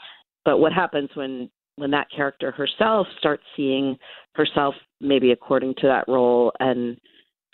but 0.44 0.58
what 0.58 0.72
happens 0.72 1.10
when 1.14 1.48
when 1.76 1.90
that 1.92 2.08
character 2.14 2.50
herself 2.50 3.06
starts 3.18 3.42
seeing 3.56 3.96
herself 4.34 4.74
maybe 5.00 5.30
according 5.32 5.74
to 5.76 5.86
that 5.86 6.04
role 6.08 6.52
and 6.60 6.98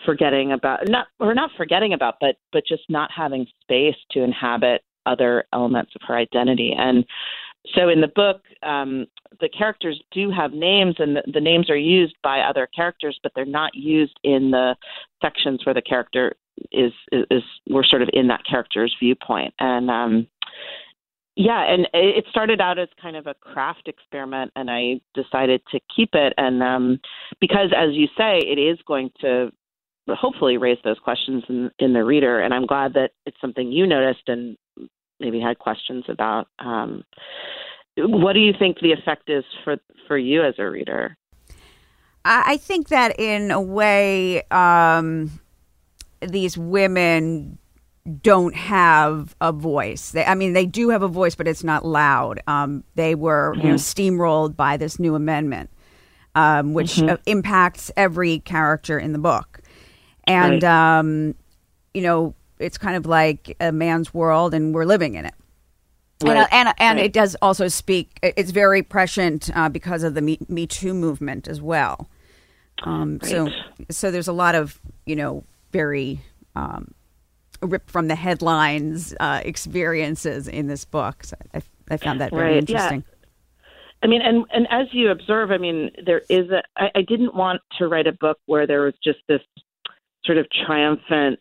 forgetting 0.04 0.52
about 0.52 0.88
not 0.88 1.06
or 1.18 1.34
not 1.34 1.50
forgetting 1.56 1.92
about 1.92 2.16
but 2.20 2.36
but 2.52 2.64
just 2.66 2.84
not 2.88 3.10
having 3.14 3.46
space 3.62 3.96
to 4.10 4.22
inhabit 4.22 4.82
other 5.06 5.44
elements 5.52 5.92
of 5.94 6.02
her 6.06 6.16
identity. 6.16 6.74
And 6.76 7.04
so 7.74 7.88
in 7.88 8.00
the 8.00 8.08
book, 8.08 8.42
um, 8.62 9.06
the 9.40 9.48
characters 9.48 10.00
do 10.12 10.30
have 10.30 10.52
names, 10.52 10.96
and 10.98 11.16
the, 11.16 11.22
the 11.32 11.40
names 11.40 11.68
are 11.70 11.76
used 11.76 12.14
by 12.22 12.40
other 12.40 12.68
characters, 12.74 13.18
but 13.22 13.32
they're 13.34 13.44
not 13.44 13.74
used 13.74 14.18
in 14.24 14.50
the 14.50 14.76
sections 15.20 15.64
where 15.64 15.74
the 15.74 15.82
character 15.82 16.34
is 16.72 16.92
is, 17.12 17.24
is 17.30 17.42
we're 17.68 17.84
sort 17.84 18.02
of 18.02 18.08
in 18.12 18.28
that 18.28 18.44
character's 18.48 18.94
viewpoint, 19.00 19.54
and 19.58 19.90
um, 19.90 20.26
yeah, 21.36 21.72
and 21.72 21.86
it 21.92 22.24
started 22.30 22.60
out 22.60 22.78
as 22.78 22.88
kind 23.00 23.16
of 23.16 23.26
a 23.26 23.34
craft 23.34 23.86
experiment, 23.86 24.50
and 24.56 24.70
I 24.70 25.00
decided 25.14 25.62
to 25.70 25.78
keep 25.94 26.10
it, 26.14 26.32
and 26.36 26.62
um, 26.62 27.00
because 27.40 27.70
as 27.76 27.90
you 27.92 28.06
say, 28.16 28.38
it 28.38 28.58
is 28.58 28.78
going 28.86 29.10
to 29.20 29.52
hopefully 30.16 30.56
raise 30.56 30.78
those 30.84 30.98
questions 30.98 31.44
in, 31.48 31.70
in 31.78 31.92
the 31.92 32.04
reader, 32.04 32.40
and 32.40 32.54
I'm 32.54 32.66
glad 32.66 32.94
that 32.94 33.10
it's 33.26 33.40
something 33.40 33.70
you 33.70 33.86
noticed 33.86 34.28
and 34.28 34.56
maybe 35.20 35.40
had 35.40 35.58
questions 35.58 36.04
about. 36.08 36.48
Um, 36.58 37.04
what 37.96 38.32
do 38.32 38.40
you 38.40 38.52
think 38.58 38.78
the 38.80 38.92
effect 38.92 39.28
is 39.28 39.44
for 39.64 39.76
for 40.06 40.16
you 40.16 40.44
as 40.44 40.54
a 40.58 40.64
reader? 40.64 41.16
I 42.24 42.58
think 42.58 42.88
that 42.88 43.18
in 43.18 43.50
a 43.50 43.60
way, 43.60 44.42
um, 44.50 45.40
these 46.20 46.58
women 46.58 47.58
don't 48.22 48.54
have 48.54 49.34
a 49.40 49.52
voice. 49.52 50.10
They, 50.10 50.24
I 50.24 50.34
mean, 50.34 50.52
they 50.52 50.66
do 50.66 50.90
have 50.90 51.02
a 51.02 51.08
voice, 51.08 51.34
but 51.34 51.48
it's 51.48 51.64
not 51.64 51.84
loud. 51.84 52.40
Um, 52.46 52.84
they 52.96 53.14
were 53.14 53.52
mm-hmm. 53.52 53.60
you 53.60 53.68
know, 53.68 53.74
mm-hmm. 53.76 54.20
steamrolled 54.20 54.56
by 54.56 54.76
this 54.76 54.98
new 54.98 55.14
amendment, 55.14 55.70
um, 56.34 56.74
which 56.74 56.96
mm-hmm. 56.96 57.10
uh, 57.10 57.16
impacts 57.26 57.90
every 57.96 58.40
character 58.40 58.98
in 58.98 59.12
the 59.12 59.18
book. 59.18 59.47
And, 60.28 60.62
right. 60.62 60.99
um, 60.99 61.35
you 61.94 62.02
know, 62.02 62.35
it's 62.58 62.78
kind 62.78 62.97
of 62.97 63.06
like 63.06 63.56
a 63.61 63.73
man's 63.73 64.12
world, 64.12 64.54
and 64.54 64.75
we're 64.75 64.85
living 64.85 65.14
in 65.14 65.25
it. 65.25 65.35
Right. 66.23 66.30
And, 66.30 66.38
uh, 66.38 66.47
and, 66.50 66.75
and 66.78 66.97
right. 66.99 67.06
it 67.06 67.12
does 67.12 67.37
also 67.40 67.68
speak. 67.68 68.18
It's 68.23 68.50
very 68.50 68.82
prescient 68.82 69.50
uh, 69.54 69.68
because 69.68 70.02
of 70.02 70.14
the 70.14 70.20
Me, 70.20 70.38
Me 70.49 70.66
Too 70.66 70.92
movement 70.92 71.47
as 71.47 71.62
well. 71.62 72.08
Um, 72.82 73.20
so 73.23 73.49
so 73.90 74.11
there's 74.11 74.28
a 74.28 74.32
lot 74.32 74.54
of 74.54 74.80
you 75.04 75.16
know 75.16 75.44
very 75.73 76.20
um, 76.54 76.92
ripped 77.61 77.90
from 77.90 78.08
the 78.08 78.14
headlines 78.14 79.14
uh, 79.20 79.40
experiences 79.44 80.49
in 80.49 80.68
this 80.68 80.85
book. 80.85 81.25
So 81.25 81.37
I, 81.54 81.62
I 81.90 81.97
found 81.97 82.20
that 82.20 82.30
very 82.30 82.58
interesting. 82.58 83.04
Yeah. 83.06 83.14
I 84.02 84.06
mean, 84.06 84.23
and 84.23 84.44
and 84.52 84.68
as 84.70 84.87
you 84.92 85.11
observe, 85.11 85.50
I 85.50 85.58
mean, 85.58 85.90
there 86.04 86.23
is 86.28 86.50
a. 86.50 86.62
I, 86.76 86.90
I 86.97 87.02
didn't 87.02 87.35
want 87.35 87.61
to 87.78 87.88
write 87.88 88.06
a 88.06 88.12
book 88.12 88.38
where 88.47 88.66
there 88.66 88.82
was 88.82 88.94
just 89.02 89.18
this 89.28 89.40
sort 90.28 90.38
of 90.38 90.47
triumphant, 90.66 91.40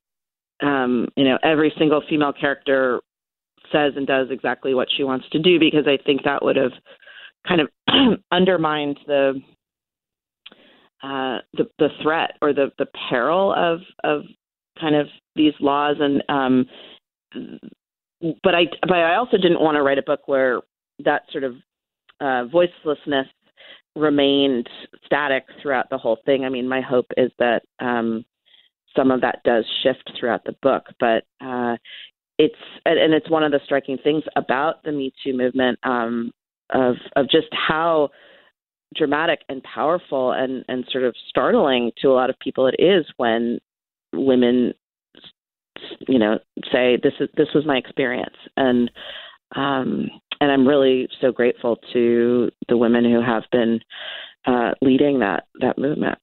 um, 0.64 1.10
you 1.18 1.26
know, 1.26 1.38
every 1.44 1.74
single 1.78 2.02
female 2.10 2.32
character 2.32 3.02
says 3.72 3.94
and 3.98 4.08
does 4.08 4.28
exactly 4.32 4.74
what 4.74 4.88
she 4.96 5.04
wants 5.04 5.28
to 5.34 5.40
do 5.40 5.60
because 5.60 5.86
I 5.86 6.02
think 6.06 6.24
that 6.24 6.44
would 6.44 6.56
have 6.56 6.72
kind 7.46 7.60
of 7.60 7.68
undermined 8.32 8.98
the 9.06 9.42
uh, 11.04 11.40
the 11.54 11.70
the 11.78 11.90
threat 12.02 12.32
or 12.42 12.54
the 12.54 12.72
the 12.80 12.88
peril 13.10 13.54
of 13.54 13.82
of 14.06 14.22
kind 14.80 14.96
of 14.96 15.08
these 15.36 15.54
laws 15.60 15.98
and 16.00 16.24
um 16.30 16.66
but 18.44 18.56
I 18.56 18.66
but 18.82 18.98
I 18.98 19.16
also 19.16 19.38
didn't 19.38 19.62
want 19.62 19.76
to 19.76 19.84
write 19.84 20.00
a 20.00 20.04
book 20.04 20.22
where 20.28 20.62
that 21.04 21.24
sort 21.32 21.44
of 21.44 21.56
uh, 22.20 22.46
voicelessness 22.52 23.28
remained 23.96 24.68
static 25.06 25.44
throughout 25.62 25.90
the 25.90 25.98
whole 25.98 26.18
thing. 26.26 26.46
I 26.46 26.50
mean, 26.50 26.68
my 26.68 26.82
hope 26.82 27.08
is 27.16 27.32
that 27.40 27.64
um, 27.80 28.26
some 28.96 29.12
of 29.12 29.22
that 29.22 29.42
does 29.44 29.66
shift 29.84 30.12
throughout 30.20 30.44
the 30.46 30.56
book, 30.62 30.84
but 31.00 31.24
uh, 31.42 31.78
it's 32.38 32.56
and 32.86 33.14
it's 33.14 33.30
one 33.30 33.44
of 33.44 33.52
the 33.52 33.60
striking 33.66 33.98
things 34.04 34.24
about 34.36 34.84
the 34.84 34.92
Me 34.92 35.12
Too 35.24 35.36
movement 35.36 35.80
um, 35.84 36.32
of 36.72 36.96
of 37.16 37.30
just 37.30 37.48
how 37.52 38.10
dramatic 38.96 39.40
and 39.50 39.62
powerful 39.64 40.32
and 40.32 40.64
and 40.68 40.86
sort 40.92 41.04
of 41.04 41.16
startling 41.30 41.92
to 42.02 42.08
a 42.08 42.14
lot 42.14 42.30
of 42.30 42.40
people 42.40 42.68
it 42.68 42.76
is 42.80 43.06
when 43.18 43.60
women 44.14 44.74
you 46.08 46.18
know 46.18 46.40
say 46.72 46.98
this 47.04 47.14
is 47.20 47.28
this 47.36 47.50
was 47.54 47.66
my 47.66 47.76
experience 47.76 48.36
and 48.56 48.90
um 49.56 50.10
and 50.40 50.52
I'm 50.52 50.68
really 50.68 51.08
so 51.22 51.32
grateful 51.32 51.78
to 51.94 52.52
the 52.70 52.78
women 52.78 53.04
who 53.04 53.22
have 53.22 53.44
been 53.52 53.80
uh, 54.46 54.72
leading 54.82 55.20
that 55.20 55.46
that 55.60 55.78
movement. 55.78 56.18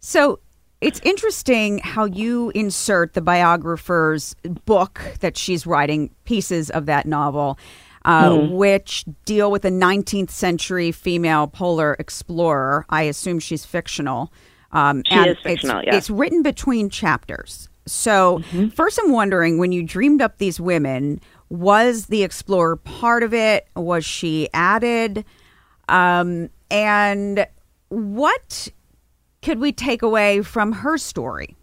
So 0.00 0.40
it's 0.82 1.00
interesting 1.04 1.78
how 1.78 2.04
you 2.04 2.50
insert 2.54 3.14
the 3.14 3.20
biographer's 3.20 4.34
book 4.64 5.00
that 5.20 5.36
she's 5.36 5.66
writing, 5.66 6.10
pieces 6.24 6.70
of 6.70 6.86
that 6.86 7.06
novel, 7.06 7.58
uh, 8.04 8.30
mm. 8.30 8.50
which 8.50 9.04
deal 9.24 9.50
with 9.50 9.64
a 9.64 9.70
19th 9.70 10.30
century 10.30 10.90
female 10.90 11.46
polar 11.46 11.94
explorer. 11.98 12.84
I 12.90 13.02
assume 13.02 13.38
she's 13.38 13.64
fictional. 13.64 14.32
Um, 14.72 15.02
she 15.06 15.14
is 15.14 15.38
fictional, 15.38 15.78
it's, 15.78 15.86
yeah. 15.86 15.96
It's 15.96 16.10
written 16.10 16.42
between 16.42 16.90
chapters. 16.90 17.68
So, 17.86 18.38
mm-hmm. 18.38 18.68
first, 18.68 18.98
I'm 19.02 19.12
wondering 19.12 19.58
when 19.58 19.70
you 19.70 19.82
dreamed 19.82 20.22
up 20.22 20.38
these 20.38 20.58
women, 20.58 21.20
was 21.48 22.06
the 22.06 22.22
explorer 22.22 22.76
part 22.76 23.22
of 23.22 23.34
it? 23.34 23.68
Was 23.76 24.04
she 24.04 24.48
added? 24.54 25.24
Um, 25.88 26.48
and 26.70 27.46
what 27.88 28.68
could 29.42 29.58
we 29.58 29.72
take 29.72 30.02
away 30.02 30.42
from 30.42 30.72
her 30.72 30.96
story? 30.96 31.56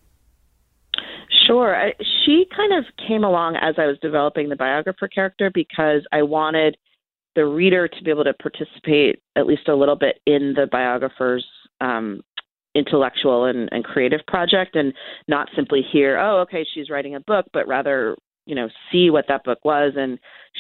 Sure. 1.48 1.76
I, 1.76 1.94
she 2.26 2.46
kind 2.56 2.74
of 2.74 2.86
came 3.08 3.24
along 3.24 3.56
as 3.56 3.76
I 3.78 3.88
was 3.88 3.98
developing 4.02 4.50
the 4.50 4.56
biographer 4.56 5.08
character 5.08 5.50
because 5.52 6.06
I 6.12 6.22
wanted 6.22 6.78
the 7.36 7.46
reader 7.46 7.88
to 7.88 8.04
be 8.04 8.12
able 8.12 8.26
to 8.26 8.34
participate 8.34 9.22
at 9.36 9.48
least 9.48 9.68
a 9.68 9.76
little 9.76 9.96
bit 9.96 10.20
in 10.26 10.54
the 10.56 10.68
biographer's 10.72 11.46
um, 11.82 12.22
intellectual 12.76 13.46
and, 13.46 13.70
and 13.72 13.84
creative 13.84 14.22
project 14.28 14.76
and 14.76 14.94
not 15.28 15.48
simply 15.56 15.82
hear, 15.92 16.20
oh, 16.20 16.42
okay, 16.42 16.66
she's 16.74 16.90
writing 16.90 17.16
a 17.16 17.20
book, 17.22 17.46
but 17.54 17.68
rather, 17.68 18.16
you 18.46 18.56
know, 18.56 18.68
see 18.92 19.10
what 19.10 19.26
that 19.28 19.44
book 19.44 19.60
was 19.64 19.94
and 19.96 20.20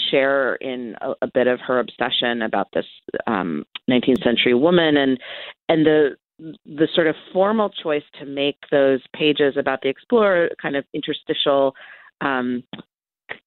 share 0.10 0.56
in 0.56 0.96
a, 1.02 1.14
a 1.24 1.28
bit 1.34 1.48
of 1.48 1.60
her 1.60 1.80
obsession 1.80 2.42
about 2.42 2.68
this 2.74 2.86
um, 3.28 3.64
19th 3.90 4.24
century 4.24 4.54
woman 4.54 4.98
and 4.98 5.20
and 5.68 5.86
the 5.86 6.16
the 6.65 6.88
sort 6.96 7.08
of 7.08 7.15
formal 7.34 7.69
choice 7.69 8.03
to 8.19 8.25
make 8.25 8.58
those 8.72 9.01
pages 9.13 9.55
about 9.58 9.81
the 9.81 9.89
explorer 9.89 10.50
kind 10.62 10.75
of 10.75 10.86
interstitial 10.93 11.74
um, 12.22 12.63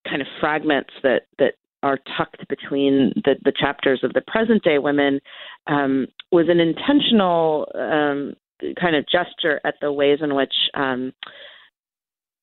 kind 0.07 0.21
of 0.21 0.27
fragments 0.39 0.91
that 1.03 1.23
that 1.39 1.53
are 1.81 1.99
tucked 2.17 2.47
between 2.47 3.11
the, 3.25 3.35
the 3.43 3.51
chapters 3.51 3.99
of 4.03 4.13
the 4.13 4.21
present 4.21 4.63
day 4.63 4.77
women 4.77 5.19
um, 5.67 6.07
was 6.31 6.47
an 6.49 6.59
intentional 6.59 7.67
um, 7.75 8.33
kind 8.79 8.95
of 8.95 9.05
gesture 9.09 9.59
at 9.65 9.75
the 9.81 9.91
ways 9.91 10.19
in 10.21 10.33
which 10.35 10.53
um, 10.73 11.11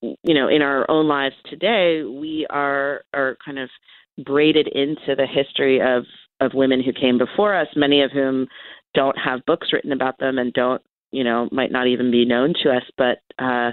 you 0.03 0.35
know 0.35 0.49
in 0.49 0.63
our 0.63 0.89
own 0.91 1.09
lives 1.09 1.35
today 1.49 2.03
we 2.03 2.47
are 2.51 3.03
are 3.15 3.37
kind 3.45 3.59
of 3.59 3.69
braided 4.25 4.69
into 4.69 5.15
the 5.17 5.27
history 5.27 5.81
of 5.81 6.05
of 6.41 6.53
women 6.55 6.83
who 6.83 6.93
came 6.93 7.19
before 7.19 7.55
us 7.55 7.69
many 7.77 8.03
of 8.03 8.11
whom 8.11 8.47
don't 8.95 9.17
have 9.19 9.45
books 9.47 9.69
written 9.73 9.93
about 9.93 10.19
them 10.19 10.39
and 10.39 10.53
don't 10.53 10.83
you 11.11 11.25
know 11.25 11.49
might 11.53 11.73
not 11.73 11.87
even 11.87 12.11
be 12.11 12.25
known 12.25 12.55
to 12.63 12.71
us 12.71 12.83
but 12.97 13.19
uh 13.39 13.71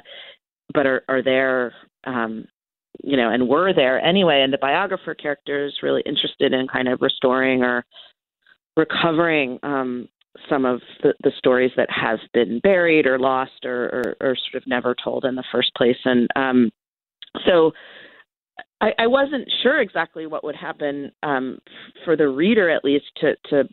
but 0.74 0.86
are 0.86 1.04
are 1.08 1.24
there 1.24 1.74
um 2.06 2.46
you 3.04 3.18
know 3.18 3.30
and 3.30 3.48
were 3.48 3.74
there 3.74 4.00
anyway 4.04 4.42
and 4.42 4.54
the 4.54 4.58
biographer 4.58 5.14
character 5.14 5.66
is 5.66 5.74
really 5.84 6.04
interested 6.06 6.54
in 6.54 6.68
kind 6.68 6.88
of 6.88 7.02
restoring 7.02 7.64
or 7.64 7.86
recovering 8.76 9.60
um 9.64 10.08
some 10.50 10.66
of 10.66 10.82
the, 11.04 11.14
the 11.24 11.32
stories 11.38 11.72
that 11.78 11.90
have 11.90 12.20
been 12.34 12.60
buried 12.60 13.06
or 13.06 13.20
lost 13.20 13.66
or, 13.66 13.86
or, 13.86 14.16
or 14.22 14.36
sort 14.36 14.62
of 14.62 14.68
never 14.68 14.96
told 15.04 15.26
in 15.26 15.36
the 15.36 15.44
first 15.52 15.72
place. 15.76 15.98
And 16.06 16.28
um, 16.36 16.72
so 17.46 17.72
I, 18.82 18.92
I 19.00 19.08
wasn't 19.08 19.50
sure 19.64 19.82
exactly 19.82 20.28
what 20.28 20.44
would 20.44 20.56
happen 20.56 21.12
um, 21.24 21.60
for 22.06 22.16
the 22.16 22.28
reader, 22.28 22.70
at 22.70 22.86
least, 22.86 23.06
to, 23.18 23.36
to 23.50 23.68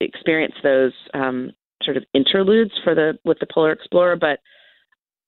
experience 0.00 0.54
those 0.62 0.92
um, 1.14 1.50
sort 1.82 1.96
of 1.96 2.04
interludes 2.14 2.72
for 2.84 2.94
the 2.94 3.18
with 3.24 3.38
the 3.40 3.46
Polar 3.52 3.72
Explorer. 3.72 4.16
But 4.16 4.40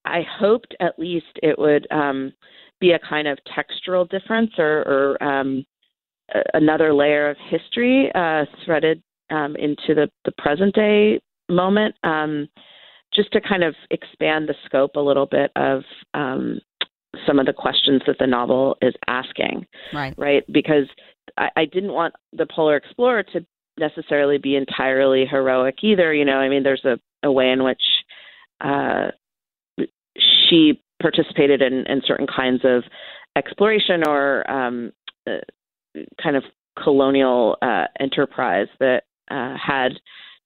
I 0.04 0.22
hoped 0.38 0.75
at 0.80 0.98
least 0.98 1.26
it 1.42 1.58
would 1.58 1.87
um, 1.90 2.32
be 2.80 2.92
a 2.92 2.98
kind 2.98 3.28
of 3.28 3.38
textural 3.56 4.08
difference 4.08 4.50
or, 4.58 4.82
or 4.82 5.22
um, 5.22 5.64
another 6.54 6.92
layer 6.92 7.30
of 7.30 7.37
history 7.50 8.10
uh, 8.14 8.44
threaded 8.64 9.02
um, 9.30 9.56
into 9.56 9.94
the, 9.94 10.08
the 10.25 10.32
present 10.38 10.75
day 10.75 11.20
moment, 11.48 11.94
um, 12.04 12.48
just 13.14 13.32
to 13.32 13.40
kind 13.40 13.64
of 13.64 13.75
expand 13.90 14.48
the 14.48 14.54
scope 14.66 14.92
a 14.96 15.00
little 15.00 15.26
bit 15.26 15.50
of 15.56 15.82
um, 16.14 16.60
some 17.26 17.38
of 17.38 17.46
the 17.46 17.52
questions 17.52 18.02
that 18.06 18.16
the 18.18 18.26
novel 18.26 18.76
is 18.82 18.94
asking. 19.06 19.66
Right. 19.92 20.14
Right. 20.16 20.44
Because 20.52 20.84
I, 21.37 21.48
I 21.56 21.64
didn't 21.64 21.92
want 21.92 22.14
the 22.32 22.46
Polar 22.54 22.76
Explorer 22.76 23.22
to 23.34 23.44
necessarily 23.78 24.38
be 24.38 24.56
entirely 24.56 25.26
heroic 25.26 25.76
either. 25.82 26.12
You 26.12 26.25
know, 26.25 26.37
I 26.37 26.49
mean, 26.49 26.62
there's 26.62 26.85
a, 26.85 26.99
a 27.23 27.30
way 27.32 27.50
in 27.50 27.64
which 27.64 27.82
uh, 28.61 29.08
she 30.49 30.82
participated 31.00 31.62
in, 31.62 31.87
in 31.87 32.02
certain 32.04 32.26
kinds 32.26 32.62
of 32.64 32.82
exploration 33.37 34.02
or 34.06 34.49
um, 34.50 34.92
uh, 35.28 35.38
kind 36.23 36.37
of 36.37 36.42
colonial 36.82 37.56
uh, 37.62 37.85
enterprise 38.00 38.68
that 38.80 39.04
uh, 39.30 39.54
had 39.56 39.92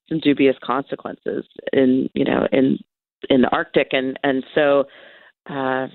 some 0.08 0.20
dubious 0.20 0.56
consequences 0.62 1.44
in 1.72 2.08
you 2.14 2.24
know 2.24 2.46
in 2.52 2.78
in 3.30 3.42
the 3.42 3.48
Arctic 3.50 3.88
and 3.92 4.18
and 4.22 4.44
so 4.54 4.84
uh, 5.48 5.86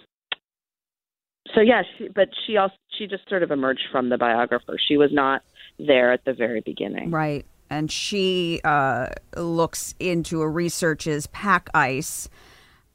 so 1.54 1.62
yeah 1.62 1.84
she, 1.98 2.08
but 2.10 2.30
she 2.46 2.58
also 2.58 2.75
she 2.98 3.08
just 3.08 3.27
sort 3.30 3.44
of 3.44 3.51
emerged 3.51 3.88
from 3.92 4.10
the 4.10 4.18
biographer 4.18 4.77
she 4.88 4.98
was 4.98 5.12
not 5.12 5.42
there 5.80 6.12
at 6.12 6.25
the 6.25 6.34
very 6.34 6.62
beginning 6.62 7.12
right 7.12 7.46
and 7.70 7.92
she 7.92 8.62
uh, 8.63 9.08
looks 9.36 9.94
into 10.00 10.42
a 10.42 10.48
researches 10.48 11.27
pack 11.27 11.70
ice 11.74 12.30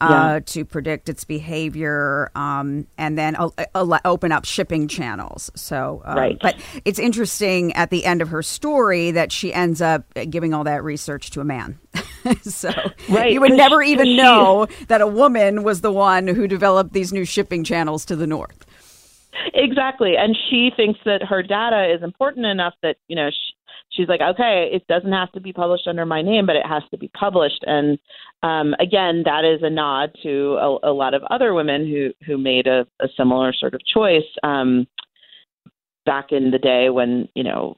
uh, 0.02 0.08
yeah. 0.10 0.40
to 0.44 0.64
predict 0.64 1.08
its 1.08 1.24
behavior 1.24 2.30
um, 2.34 2.86
and 2.98 3.16
then 3.16 3.36
uh, 3.36 3.98
open 4.04 4.32
up 4.32 4.44
shipping 4.44 4.88
channels. 4.88 5.50
So, 5.54 6.02
uh, 6.04 6.14
right. 6.16 6.38
but 6.40 6.56
it's 6.84 6.98
interesting 6.98 7.72
at 7.74 7.90
the 7.90 8.04
end 8.04 8.20
of 8.20 8.28
her 8.30 8.42
story 8.42 9.12
that 9.12 9.30
she 9.30 9.54
ends 9.54 9.80
up 9.80 10.04
giving 10.28 10.54
all 10.54 10.64
that 10.64 10.82
research 10.82 11.30
to 11.30 11.40
a 11.40 11.44
man. 11.44 11.78
so 12.42 12.70
right. 13.08 13.32
you 13.32 13.40
would 13.40 13.52
never 13.52 13.82
even 13.82 14.06
she, 14.06 14.16
know 14.16 14.66
that 14.88 15.00
a 15.00 15.06
woman 15.06 15.62
was 15.62 15.80
the 15.80 15.92
one 15.92 16.26
who 16.26 16.46
developed 16.46 16.92
these 16.92 17.12
new 17.12 17.24
shipping 17.24 17.64
channels 17.64 18.04
to 18.06 18.16
the 18.16 18.26
north. 18.26 18.66
Exactly. 19.54 20.14
And 20.16 20.36
she 20.50 20.70
thinks 20.76 21.00
that 21.04 21.22
her 21.22 21.42
data 21.42 21.92
is 21.94 22.02
important 22.02 22.46
enough 22.46 22.74
that, 22.82 22.96
you 23.08 23.16
know, 23.16 23.30
she, 23.30 23.54
she's 23.90 24.08
like, 24.08 24.20
okay, 24.20 24.68
it 24.72 24.86
doesn't 24.88 25.12
have 25.12 25.32
to 25.32 25.40
be 25.40 25.52
published 25.52 25.86
under 25.86 26.04
my 26.04 26.22
name, 26.22 26.46
but 26.46 26.56
it 26.56 26.66
has 26.66 26.82
to 26.90 26.98
be 26.98 27.08
published. 27.08 27.64
And 27.66 27.98
um, 28.42 28.74
again, 28.80 29.22
that 29.24 29.44
is 29.44 29.62
a 29.62 29.70
nod 29.70 30.10
to 30.22 30.56
a, 30.60 30.90
a 30.90 30.92
lot 30.92 31.14
of 31.14 31.22
other 31.30 31.54
women 31.54 31.86
who 31.86 32.10
who 32.26 32.38
made 32.38 32.66
a, 32.66 32.86
a 33.00 33.08
similar 33.16 33.52
sort 33.52 33.74
of 33.74 33.80
choice 33.86 34.28
um, 34.42 34.86
back 36.04 36.32
in 36.32 36.50
the 36.50 36.58
day 36.58 36.90
when 36.90 37.28
you 37.34 37.44
know 37.44 37.76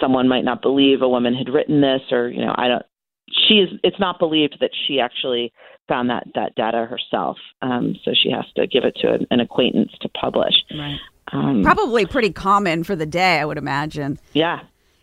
someone 0.00 0.28
might 0.28 0.44
not 0.44 0.62
believe 0.62 1.02
a 1.02 1.08
woman 1.08 1.34
had 1.34 1.52
written 1.52 1.80
this, 1.80 2.00
or 2.10 2.28
you 2.28 2.44
know, 2.44 2.54
I 2.56 2.68
don't. 2.68 2.86
She's. 3.32 3.68
It's 3.82 3.98
not 3.98 4.18
believed 4.18 4.58
that 4.60 4.70
she 4.86 5.00
actually 5.00 5.52
found 5.88 6.10
that 6.10 6.26
that 6.34 6.54
data 6.54 6.86
herself. 6.86 7.36
Um, 7.60 7.96
so 8.04 8.12
she 8.14 8.30
has 8.30 8.44
to 8.56 8.66
give 8.66 8.84
it 8.84 8.96
to 9.02 9.12
an, 9.12 9.26
an 9.30 9.40
acquaintance 9.40 9.92
to 10.00 10.08
publish. 10.08 10.54
Right. 10.70 10.98
Um, 11.32 11.62
Probably 11.62 12.04
pretty 12.06 12.30
common 12.30 12.84
for 12.84 12.94
the 12.94 13.06
day, 13.06 13.38
I 13.38 13.44
would 13.44 13.58
imagine. 13.58 14.18
Yeah, 14.32 14.60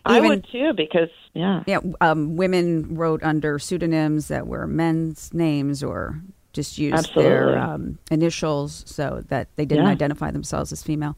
even, 0.09 0.25
I 0.25 0.27
would 0.27 0.45
too, 0.51 0.73
because 0.75 1.09
yeah, 1.33 1.63
yeah. 1.65 1.79
Um, 2.01 2.35
women 2.35 2.95
wrote 2.95 3.23
under 3.23 3.59
pseudonyms 3.59 4.27
that 4.27 4.47
were 4.47 4.67
men's 4.67 5.33
names 5.33 5.83
or 5.83 6.21
just 6.59 6.77
used 6.77 6.93
Absolutely. 6.93 7.23
their 7.23 7.57
um, 7.57 7.97
initials 8.11 8.83
so 8.85 9.23
that 9.29 9.47
they 9.55 9.65
didn't 9.65 9.85
yeah. 9.85 9.91
identify 9.91 10.29
themselves 10.29 10.73
as 10.73 10.83
female. 10.83 11.17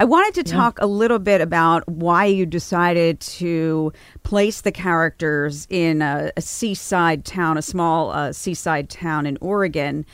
I 0.00 0.04
wanted 0.04 0.34
to 0.44 0.52
talk 0.52 0.80
a 0.80 0.86
little 0.86 1.20
bit 1.20 1.40
about 1.40 1.88
why 1.88 2.24
you 2.24 2.44
decided 2.44 3.20
to 3.20 3.92
place 4.24 4.62
the 4.62 4.72
characters 4.72 5.68
in 5.70 6.02
a, 6.02 6.32
a 6.36 6.40
seaside 6.40 7.24
town, 7.24 7.56
a 7.56 7.62
small 7.62 8.10
uh, 8.10 8.32
seaside 8.32 8.90
town 8.90 9.26
in 9.26 9.38
Oregon, 9.40 10.04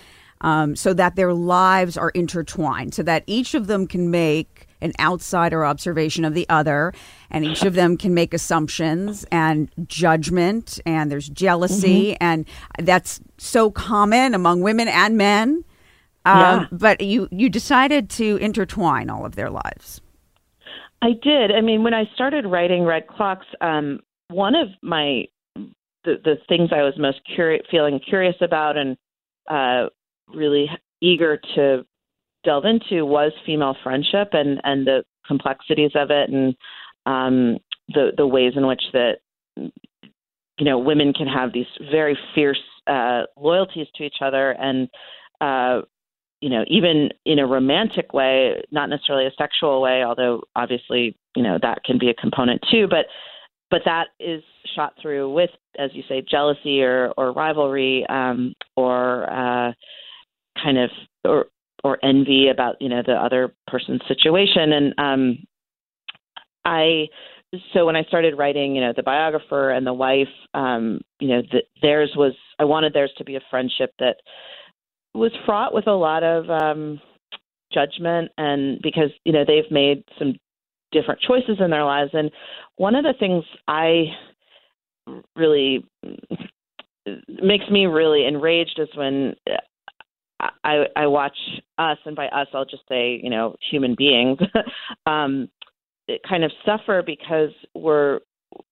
um, 0.43 0.77
so 0.77 0.93
that 0.93 1.17
their 1.17 1.33
lives 1.33 1.97
are 1.97 2.11
intertwined, 2.11 2.93
so 2.93 3.03
that 3.03 3.25
each 3.27 3.55
of 3.55 3.69
them 3.69 3.87
can 3.87 4.11
make 4.11 4.69
an 4.83 4.93
outsider 5.01 5.65
observation 5.65 6.23
of 6.27 6.35
the 6.35 6.47
other, 6.51 6.93
and 7.31 7.45
each 7.45 7.63
of 7.63 7.75
them 7.75 7.97
can 7.97 8.15
make 8.15 8.35
assumptions 8.35 9.25
and 9.31 9.71
judgment, 9.87 10.81
and 10.87 11.11
there's 11.11 11.29
jealousy, 11.29 12.13
mm-hmm. 12.13 12.25
and 12.25 12.45
that's 12.79 13.21
so 13.39 13.71
common 13.71 14.35
among 14.35 14.61
women 14.61 14.89
and 14.89 15.17
men. 15.17 15.65
Um, 16.25 16.35
yeah. 16.35 16.67
But 16.73 17.01
you 17.01 17.29
you 17.31 17.49
decided 17.49 18.11
to 18.11 18.37
intertwine 18.37 19.11
all 19.11 19.25
of 19.25 19.37
their 19.37 19.51
lives. 19.51 20.01
I 21.03 21.11
did. 21.23 21.53
I 21.53 21.61
mean, 21.61 21.83
when 21.85 21.95
I 21.95 22.05
started 22.15 22.47
writing 22.47 22.85
Red 22.85 23.07
Clocks, 23.07 23.47
um, 23.61 24.01
one 24.29 24.55
of 24.55 24.69
my 24.83 25.25
the, 26.05 26.17
the 26.25 26.37
things 26.49 26.71
I 26.73 26.83
was 26.83 26.95
most 26.99 27.21
curi- 27.37 27.61
feeling 27.71 28.01
curious 28.01 28.37
about 28.41 28.77
and 28.77 28.97
uh, 29.51 29.89
really 30.33 30.69
eager 31.01 31.39
to 31.55 31.85
delve 32.45 32.65
into 32.65 33.05
was 33.05 33.33
female 33.45 33.77
friendship 33.83 34.31
and 34.33 34.61
and 34.65 34.87
the 34.87 35.05
complexities 35.27 35.91
of 35.95 36.11
it 36.11 36.31
and 36.31 36.55
um, 37.07 37.59
the 37.89 38.11
the 38.17 38.27
ways 38.27 38.53
in 38.57 38.67
which 38.67 38.83
that 38.93 39.19
you 39.57 40.65
know 40.65 40.79
women 40.79 41.13
can 41.13 41.27
have 41.27 41.53
these 41.53 41.67
very 41.91 42.19
fierce 42.35 42.61
uh, 42.87 43.23
loyalties 43.37 43.87
to 43.95 44.05
each 44.05 44.17
other 44.21 44.51
and 44.53 44.89
uh, 45.41 45.81
you 46.41 46.51
know 46.51 46.65
even 46.69 47.09
in 47.25 47.39
a 47.39 47.47
romantic 47.47 48.13
way, 48.13 48.63
not 48.71 48.91
necessarily 48.91 49.27
a 49.27 49.33
sexual 49.39 49.81
way, 49.81 50.03
although 50.05 50.43
obviously 50.55 51.17
you 51.35 51.43
know 51.43 51.59
that 51.63 51.85
can 51.85 51.99
be 51.99 52.11
a 52.11 52.15
component 52.15 52.61
too, 52.71 52.87
but 52.89 53.07
but 53.71 53.83
that 53.85 54.09
is 54.21 54.43
shot 54.77 54.95
through 55.01 55.33
with, 55.33 55.51
as 55.79 55.91
you 55.93 56.03
say, 56.09 56.23
jealousy 56.29 56.83
or 56.83 57.13
or 57.17 57.33
rivalry 57.33 58.07
um, 58.09 58.55
or 58.77 59.25
uh, 59.31 59.73
kind 60.63 60.79
of 60.79 60.91
or 61.25 61.47
or 61.85 61.99
envy 62.05 62.49
about 62.49 62.77
you 62.81 62.89
know 62.89 63.03
the 63.05 63.13
other 63.13 63.55
person's 63.67 64.03
situation. 64.09 64.73
And 64.73 64.95
um 64.99 65.39
i 66.67 67.07
so 67.73 67.87
when 67.87 67.97
i 67.97 68.03
started 68.05 68.37
writing 68.37 68.75
you 68.75 68.83
know 68.83 68.93
the 68.95 69.03
biographer 69.03 69.71
and 69.71 69.87
the 69.87 69.95
wife 69.95 70.29
um 70.53 71.01
you 71.21 71.29
know 71.29 71.41
the, 71.53 71.63
theirs 71.81 72.13
was 72.17 72.35
i 72.59 72.65
wanted 72.65 72.93
theirs 72.93 73.13
to 73.17 73.25
be 73.25 73.37
a 73.37 73.41
friendship 73.49 73.95
that 73.99 74.17
was 75.15 75.33
fraught 75.47 75.73
with 75.73 75.87
a 75.87 75.93
lot 75.93 76.23
of 76.23 76.51
um 76.51 77.01
judgment 77.73 78.31
and 78.37 78.81
because 78.83 79.11
you 79.25 79.33
know 79.33 79.45
they've 79.47 79.71
made 79.71 80.05
some 80.19 80.35
different 80.93 81.21
choices 81.21 81.59
in 81.61 81.71
their 81.71 81.85
lives. 81.85 82.11
And 82.13 82.31
one 82.77 82.95
of 82.95 83.05
the 83.05 83.15
things 83.19 83.45
i 83.69 84.05
really 85.37 85.85
makes 87.43 87.69
me 87.71 87.87
really 87.87 88.27
enraged 88.27 88.79
is 88.79 88.89
when 88.97 89.35
I, 90.41 90.85
I 90.95 91.07
watch 91.07 91.37
us, 91.79 91.99
and 92.05 92.15
by 92.17 92.27
us, 92.29 92.49
I'll 92.53 92.65
just 92.65 92.83
say, 92.89 93.19
you 93.23 93.31
know, 93.31 93.55
human 93.71 93.95
beings, 93.97 94.39
um, 95.07 95.49
kind 96.29 96.45
of 96.45 96.53
suffer 96.65 97.03
because 97.05 97.51
we're 97.75 98.21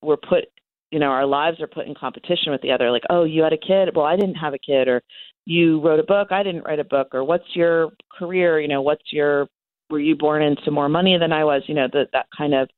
we're 0.02 0.16
put, 0.16 0.44
you 0.90 0.98
know, 0.98 1.06
our 1.06 1.26
lives 1.26 1.60
are 1.60 1.66
put 1.66 1.86
in 1.86 1.94
competition 1.94 2.52
with 2.52 2.62
the 2.62 2.70
other. 2.70 2.90
Like, 2.90 3.02
oh, 3.10 3.24
you 3.24 3.42
had 3.42 3.52
a 3.52 3.58
kid, 3.58 3.90
well, 3.94 4.06
I 4.06 4.16
didn't 4.16 4.36
have 4.36 4.54
a 4.54 4.58
kid, 4.58 4.88
or 4.88 5.02
you 5.44 5.80
wrote 5.80 6.00
a 6.00 6.04
book, 6.04 6.28
I 6.30 6.42
didn't 6.42 6.62
write 6.62 6.78
a 6.78 6.84
book, 6.84 7.08
or 7.12 7.24
what's 7.24 7.44
your 7.54 7.90
career? 8.16 8.60
You 8.60 8.68
know, 8.68 8.82
what's 8.82 9.12
your 9.12 9.48
were 9.90 10.00
you 10.00 10.16
born 10.16 10.42
into 10.42 10.70
more 10.70 10.88
money 10.88 11.18
than 11.18 11.32
I 11.32 11.44
was? 11.44 11.62
You 11.66 11.74
know, 11.74 11.88
that 11.92 12.08
that 12.12 12.26
kind 12.36 12.54
of 12.54 12.68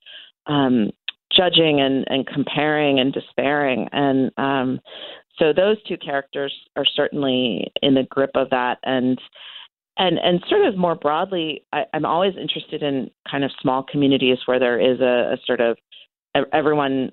um, 0.47 0.91
judging 1.33 1.81
and 1.81 2.05
and 2.09 2.27
comparing 2.27 2.99
and 2.99 3.13
despairing, 3.13 3.89
and 3.93 4.31
um, 4.37 4.81
so 5.39 5.53
those 5.53 5.77
two 5.85 5.97
characters 5.99 6.53
are 6.77 6.85
certainly 6.85 7.71
in 7.83 7.95
the 7.95 8.05
grip 8.05 8.31
of 8.35 8.51
that 8.51 8.79
and 8.85 9.21
and 9.99 10.19
and 10.19 10.43
sort 10.49 10.65
of 10.65 10.77
more 10.77 10.95
broadly 10.95 11.65
I, 11.73 11.85
i'm 11.95 12.05
always 12.05 12.35
interested 12.41 12.83
in 12.83 13.11
kind 13.31 13.45
of 13.45 13.51
small 13.61 13.83
communities 13.83 14.39
where 14.47 14.59
there 14.59 14.81
is 14.81 15.01
a, 15.01 15.35
a 15.35 15.37
sort 15.47 15.61
of 15.61 15.77
everyone 16.53 17.11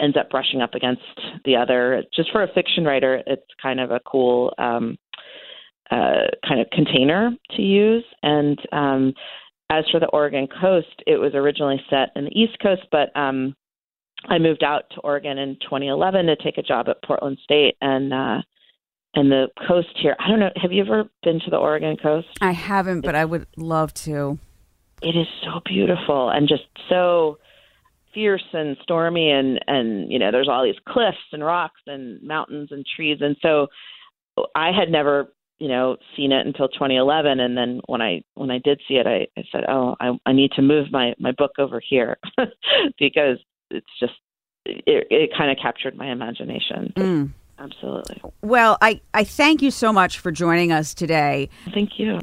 ends 0.00 0.16
up 0.16 0.30
brushing 0.30 0.60
up 0.60 0.74
against 0.74 1.02
the 1.44 1.56
other. 1.56 2.02
Just 2.14 2.30
for 2.32 2.42
a 2.42 2.52
fiction 2.52 2.84
writer 2.84 3.22
it's 3.26 3.46
kind 3.60 3.80
of 3.80 3.90
a 3.90 4.00
cool 4.00 4.52
um 4.58 4.96
uh 5.90 6.26
kind 6.46 6.60
of 6.60 6.68
container 6.70 7.30
to 7.52 7.62
use. 7.62 8.04
And 8.22 8.58
um 8.72 9.14
as 9.68 9.84
for 9.90 9.98
the 9.98 10.06
Oregon 10.06 10.46
coast, 10.60 11.02
it 11.08 11.16
was 11.16 11.34
originally 11.34 11.80
set 11.90 12.10
in 12.14 12.26
the 12.26 12.40
East 12.40 12.56
Coast, 12.62 12.82
but 12.92 13.10
um, 13.16 13.56
I 14.28 14.38
moved 14.38 14.62
out 14.62 14.84
to 14.90 15.00
Oregon 15.00 15.38
in 15.38 15.56
2011 15.56 16.26
to 16.26 16.36
take 16.36 16.56
a 16.56 16.62
job 16.62 16.88
at 16.88 17.02
Portland 17.02 17.38
State. 17.42 17.76
And 17.80 18.12
uh 18.12 18.42
and 19.16 19.30
the 19.30 19.48
coast 19.66 19.88
here. 20.00 20.16
I 20.18 20.28
don't 20.28 20.38
know, 20.38 20.50
have 20.56 20.72
you 20.72 20.82
ever 20.82 21.04
been 21.22 21.40
to 21.40 21.50
the 21.50 21.56
Oregon 21.56 21.96
coast? 21.96 22.28
I 22.40 22.52
haven't, 22.52 23.00
but 23.00 23.14
I 23.14 23.24
would 23.24 23.46
love 23.56 23.92
to. 23.94 24.38
It 25.02 25.16
is 25.16 25.26
so 25.42 25.60
beautiful 25.64 26.30
and 26.30 26.48
just 26.48 26.64
so 26.88 27.38
fierce 28.14 28.44
and 28.52 28.76
stormy 28.82 29.30
and 29.30 29.60
and 29.66 30.10
you 30.10 30.18
know, 30.18 30.30
there's 30.30 30.48
all 30.48 30.64
these 30.64 30.80
cliffs 30.88 31.18
and 31.32 31.44
rocks 31.44 31.80
and 31.86 32.22
mountains 32.22 32.68
and 32.70 32.84
trees 32.96 33.18
and 33.20 33.36
so 33.42 33.66
I 34.54 34.70
had 34.72 34.90
never 34.90 35.32
you 35.58 35.68
know 35.68 35.96
seen 36.16 36.32
it 36.32 36.46
until 36.46 36.68
2011 36.68 37.40
and 37.40 37.56
then 37.56 37.80
when 37.86 38.02
i 38.02 38.22
when 38.34 38.50
i 38.50 38.58
did 38.58 38.78
see 38.86 38.96
it 38.96 39.06
i, 39.06 39.26
I 39.40 39.44
said 39.50 39.64
oh 39.66 39.96
I, 39.98 40.10
I 40.26 40.34
need 40.34 40.50
to 40.56 40.60
move 40.60 40.92
my 40.92 41.14
my 41.18 41.32
book 41.32 41.52
over 41.58 41.80
here 41.80 42.18
because 42.98 43.38
it's 43.70 43.86
just 43.98 44.12
it, 44.66 45.06
it 45.10 45.30
kind 45.36 45.50
of 45.50 45.58
captured 45.60 45.96
my 45.96 46.10
imagination. 46.10 46.92
Mm. 46.96 47.30
Absolutely. 47.58 48.20
Well, 48.42 48.76
I, 48.82 49.00
I 49.14 49.24
thank 49.24 49.62
you 49.62 49.70
so 49.70 49.92
much 49.92 50.18
for 50.18 50.30
joining 50.30 50.72
us 50.72 50.94
today. 50.94 51.48
Thank 51.72 51.98
you. 51.98 52.20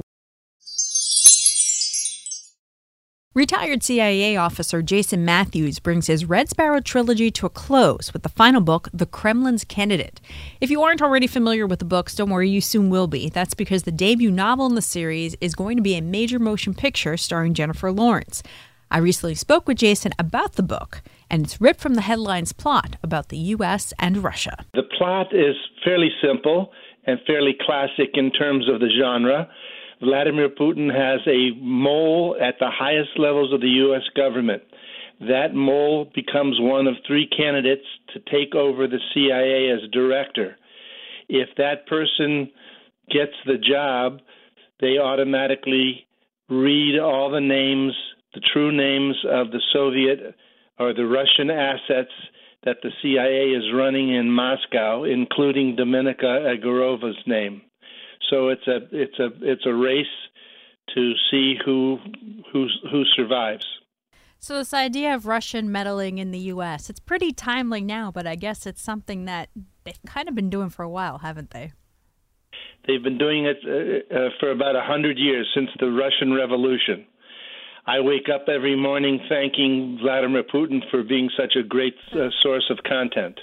Retired 3.35 3.81
CIA 3.81 4.37
officer 4.37 4.83
Jason 4.83 5.25
Matthews 5.25 5.79
brings 5.79 6.05
his 6.05 6.23
Red 6.23 6.49
Sparrow 6.49 6.79
trilogy 6.79 7.31
to 7.31 7.47
a 7.47 7.49
close 7.49 8.13
with 8.13 8.21
the 8.21 8.29
final 8.29 8.61
book, 8.61 8.89
The 8.93 9.07
Kremlin's 9.07 9.63
Candidate. 9.63 10.21
If 10.61 10.69
you 10.69 10.83
aren't 10.83 11.01
already 11.01 11.25
familiar 11.25 11.65
with 11.65 11.79
the 11.79 11.85
books, 11.85 12.13
don't 12.13 12.29
worry, 12.29 12.47
you 12.47 12.61
soon 12.61 12.91
will 12.91 13.07
be. 13.07 13.29
That's 13.29 13.55
because 13.55 13.83
the 13.83 13.91
debut 13.91 14.29
novel 14.29 14.67
in 14.67 14.75
the 14.75 14.83
series 14.83 15.35
is 15.41 15.55
going 15.55 15.77
to 15.77 15.81
be 15.83 15.95
a 15.95 16.01
major 16.01 16.37
motion 16.37 16.75
picture 16.75 17.17
starring 17.17 17.55
Jennifer 17.55 17.91
Lawrence. 17.91 18.43
I 18.91 18.99
recently 18.99 19.33
spoke 19.33 19.67
with 19.67 19.79
Jason 19.79 20.11
about 20.19 20.53
the 20.53 20.61
book, 20.61 21.01
and 21.29 21.43
it's 21.43 21.59
ripped 21.59 21.81
from 21.81 21.95
the 21.95 22.01
headline's 22.01 22.53
plot 22.53 22.95
about 23.03 23.29
the 23.29 23.37
U.S. 23.37 23.93
and 23.99 24.23
Russia. 24.23 24.65
The 24.73 24.83
plot 24.97 25.33
is 25.33 25.55
fairly 25.83 26.09
simple 26.21 26.71
and 27.05 27.19
fairly 27.27 27.55
classic 27.65 28.11
in 28.13 28.31
terms 28.31 28.69
of 28.69 28.79
the 28.79 28.89
genre. 28.99 29.49
Vladimir 30.01 30.49
Putin 30.49 30.93
has 30.93 31.21
a 31.27 31.51
mole 31.59 32.35
at 32.41 32.55
the 32.59 32.69
highest 32.69 33.17
levels 33.17 33.53
of 33.53 33.61
the 33.61 33.67
U.S. 33.67 34.03
government. 34.15 34.63
That 35.19 35.53
mole 35.53 36.11
becomes 36.13 36.57
one 36.59 36.87
of 36.87 36.95
three 37.07 37.27
candidates 37.27 37.85
to 38.13 38.19
take 38.19 38.55
over 38.55 38.87
the 38.87 38.99
CIA 39.13 39.69
as 39.69 39.89
director. 39.91 40.57
If 41.29 41.49
that 41.57 41.87
person 41.87 42.51
gets 43.09 43.33
the 43.45 43.57
job, 43.57 44.19
they 44.81 44.97
automatically 44.97 46.05
read 46.49 46.99
all 46.99 47.31
the 47.31 47.39
names, 47.39 47.93
the 48.33 48.41
true 48.41 48.75
names 48.75 49.15
of 49.29 49.51
the 49.51 49.61
Soviet 49.71 50.35
or 50.83 50.93
the 50.93 51.05
Russian 51.05 51.49
assets 51.49 52.11
that 52.65 52.77
the 52.81 52.91
CIA 53.01 53.51
is 53.51 53.73
running 53.73 54.13
in 54.13 54.29
Moscow, 54.29 55.03
including 55.03 55.75
Dominika 55.75 56.55
Egorova's 56.55 57.17
name. 57.25 57.61
So 58.29 58.49
it's 58.49 58.67
a 58.67 58.79
it's 58.91 59.19
a 59.19 59.29
it's 59.41 59.65
a 59.65 59.73
race 59.73 60.05
to 60.95 61.13
see 61.29 61.55
who 61.63 61.99
who 62.51 62.67
who 62.91 63.03
survives. 63.15 63.65
So 64.39 64.57
this 64.57 64.73
idea 64.73 65.15
of 65.15 65.25
Russian 65.25 65.71
meddling 65.71 66.17
in 66.17 66.31
the 66.31 66.39
U.S. 66.55 66.89
it's 66.89 66.99
pretty 66.99 67.31
timely 67.31 67.81
now, 67.81 68.11
but 68.11 68.27
I 68.27 68.35
guess 68.35 68.65
it's 68.65 68.81
something 68.81 69.25
that 69.25 69.49
they've 69.85 69.99
kind 70.05 70.27
of 70.27 70.35
been 70.35 70.49
doing 70.49 70.69
for 70.69 70.83
a 70.83 70.89
while, 70.89 71.19
haven't 71.19 71.51
they? 71.51 71.71
They've 72.85 73.01
been 73.01 73.17
doing 73.17 73.45
it 73.45 73.57
uh, 73.65 74.13
uh, 74.13 74.29
for 74.39 74.51
about 74.51 74.75
a 74.75 74.81
hundred 74.81 75.17
years 75.17 75.49
since 75.55 75.69
the 75.79 75.89
Russian 75.91 76.33
Revolution. 76.33 77.05
I 77.85 77.99
wake 77.99 78.29
up 78.33 78.45
every 78.47 78.77
morning 78.77 79.19
thanking 79.27 79.99
Vladimir 80.01 80.43
Putin 80.43 80.79
for 80.89 81.03
being 81.03 81.29
such 81.37 81.55
a 81.57 81.63
great 81.63 81.95
uh, 82.13 82.29
source 82.41 82.69
of 82.69 82.79
content. 82.83 83.39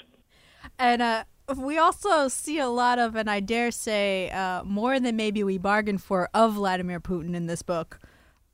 And 0.79 1.01
uh, 1.01 1.23
we 1.57 1.77
also 1.77 2.27
see 2.27 2.57
a 2.57 2.67
lot 2.67 2.97
of, 2.97 3.15
and 3.15 3.29
I 3.29 3.39
dare 3.39 3.69
say, 3.69 4.31
uh, 4.31 4.63
more 4.63 4.99
than 4.99 5.15
maybe 5.15 5.43
we 5.43 5.59
bargained 5.59 6.01
for, 6.01 6.27
of 6.33 6.53
Vladimir 6.53 6.99
Putin 6.99 7.35
in 7.35 7.45
this 7.45 7.61
book. 7.61 7.99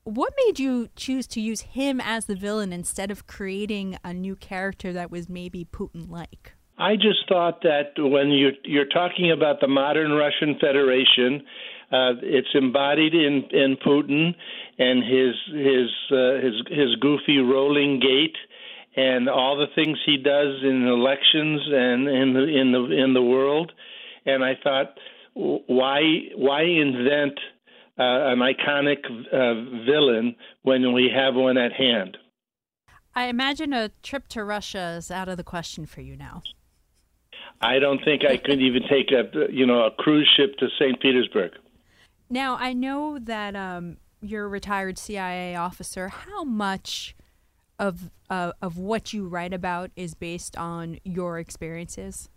What 0.04 0.34
made 0.46 0.60
you 0.60 0.90
choose 0.98 1.26
to 1.28 1.42
use 1.42 1.62
him 1.62 2.02
as 2.02 2.26
the 2.26 2.36
villain 2.36 2.74
instead 2.74 3.10
of 3.10 3.28
creating 3.28 3.98
a 4.04 4.14
new 4.14 4.36
character 4.36 4.92
that 4.92 5.10
was 5.10 5.30
maybe 5.30 5.66
Putin 5.66 6.10
like? 6.10 6.54
I 6.78 6.96
just 6.96 7.28
thought 7.28 7.62
that 7.64 7.94
when 7.98 8.30
you're, 8.32 8.52
you're 8.64 8.86
talking 8.86 9.32
about 9.32 9.62
the 9.62 9.68
modern 9.68 10.12
Russian 10.12 10.58
Federation, 10.60 11.44
uh, 11.92 12.20
it's 12.22 12.54
embodied 12.54 13.14
in, 13.14 13.44
in 13.52 13.78
Putin 13.78 14.36
and 14.78 15.04
his 15.04 15.36
his 15.54 15.90
uh, 16.12 16.42
his 16.44 16.54
his 16.70 16.96
goofy 17.00 17.38
rolling 17.40 18.00
gait 18.00 18.36
and 18.98 19.30
all 19.30 19.58
the 19.58 19.68
things 19.76 19.98
he 20.06 20.18
does 20.18 20.64
in 20.64 20.88
elections 20.88 21.62
and 21.72 22.08
in 22.08 22.34
the 22.34 22.44
in 22.44 22.72
the 22.72 23.04
in 23.04 23.14
the 23.14 23.22
world. 23.22 23.72
And 24.26 24.44
I 24.44 24.58
thought, 24.62 24.98
why 25.34 26.02
why 26.36 26.64
invent 26.64 27.40
uh, 27.98 28.34
an 28.34 28.40
iconic 28.40 29.06
uh, 29.32 29.86
villain 29.86 30.36
when 30.64 30.94
we 30.94 31.10
have 31.16 31.36
one 31.36 31.58
at 31.58 31.72
hand? 31.72 32.18
I 33.16 33.28
imagine 33.28 33.72
a 33.72 33.90
trip 34.04 34.28
to 34.30 34.44
Russia 34.44 34.96
is 34.98 35.10
out 35.10 35.30
of 35.30 35.38
the 35.38 35.44
question 35.44 35.86
for 35.86 36.02
you 36.02 36.18
now. 36.18 36.44
I 37.62 37.80
don't 37.80 38.04
think 38.04 38.24
I 38.24 38.38
could 38.38 38.62
even 38.62 38.84
take 38.90 39.12
a 39.12 39.52
you 39.52 39.66
know 39.66 39.86
a 39.86 39.92
cruise 39.92 40.30
ship 40.36 40.58
to 40.58 40.68
St. 40.78 41.00
Petersburg. 41.02 41.52
Now 42.30 42.58
I 42.60 42.74
know 42.74 43.20
that 43.20 43.56
um, 43.56 43.98
you're 44.22 44.46
a 44.46 44.50
retired 44.50 44.98
CIA 44.98 45.56
officer. 45.56 46.10
How 46.10 46.44
much 46.44 47.16
of 47.80 48.12
uh, 48.30 48.52
of 48.62 48.78
what 48.78 49.14
you 49.14 49.28
write 49.28 49.54
about 49.54 49.92
is 49.96 50.14
based 50.14 50.58
on 50.58 51.00
your 51.04 51.40
experiences? 51.40 52.30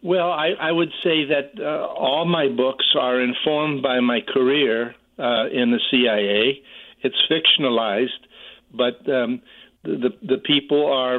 Well, 0.00 0.30
I, 0.30 0.50
I 0.60 0.70
would 0.70 0.90
say 1.02 1.24
that 1.24 1.50
uh, 1.58 1.86
all 1.86 2.24
my 2.24 2.48
books 2.48 2.84
are 2.96 3.20
informed 3.20 3.82
by 3.82 3.98
my 3.98 4.20
career 4.20 4.94
uh, 5.18 5.48
in 5.52 5.72
the 5.72 5.80
CIA. 5.90 6.62
It's 7.02 7.16
fictionalized, 7.28 8.26
but 8.72 9.00
um, 9.12 9.42
the 9.82 10.10
the 10.22 10.38
people 10.44 10.86
are 10.92 11.18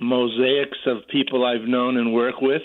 mosaics 0.00 0.78
of 0.86 1.08
people 1.10 1.46
I've 1.46 1.66
known 1.66 1.96
and 1.96 2.12
work 2.12 2.42
with, 2.42 2.62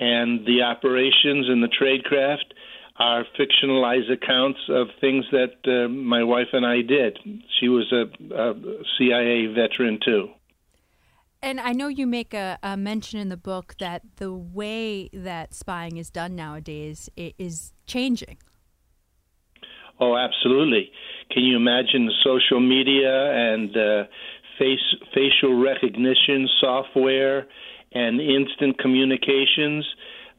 and 0.00 0.44
the 0.44 0.62
operations 0.62 1.48
and 1.48 1.62
the 1.62 1.68
tradecraft 1.68 2.52
are 2.98 3.24
fictionalized 3.38 4.10
accounts 4.12 4.58
of 4.68 4.88
things 5.00 5.24
that 5.30 5.54
uh, 5.66 5.88
my 5.88 6.24
wife 6.24 6.48
and 6.52 6.66
I 6.66 6.82
did. 6.82 7.18
She 7.60 7.68
was 7.68 7.92
a, 7.92 8.06
a, 8.34 8.54
CIA 8.96 9.46
veteran 9.46 10.00
too. 10.04 10.30
And 11.40 11.60
I 11.60 11.72
know 11.72 11.86
you 11.86 12.08
make 12.08 12.34
a, 12.34 12.58
a, 12.64 12.76
mention 12.76 13.20
in 13.20 13.28
the 13.28 13.36
book 13.36 13.76
that 13.78 14.02
the 14.16 14.32
way 14.32 15.08
that 15.12 15.54
spying 15.54 15.96
is 15.96 16.10
done 16.10 16.34
nowadays 16.34 17.08
is 17.16 17.72
changing. 17.86 18.38
Oh, 20.00 20.16
absolutely. 20.16 20.90
Can 21.30 21.44
you 21.44 21.56
imagine 21.56 22.10
social 22.24 22.60
media 22.60 23.32
and 23.32 23.76
uh, 23.76 24.04
face 24.58 24.80
facial 25.14 25.60
recognition 25.60 26.48
software 26.60 27.46
and 27.92 28.20
instant 28.20 28.78
communications? 28.78 29.86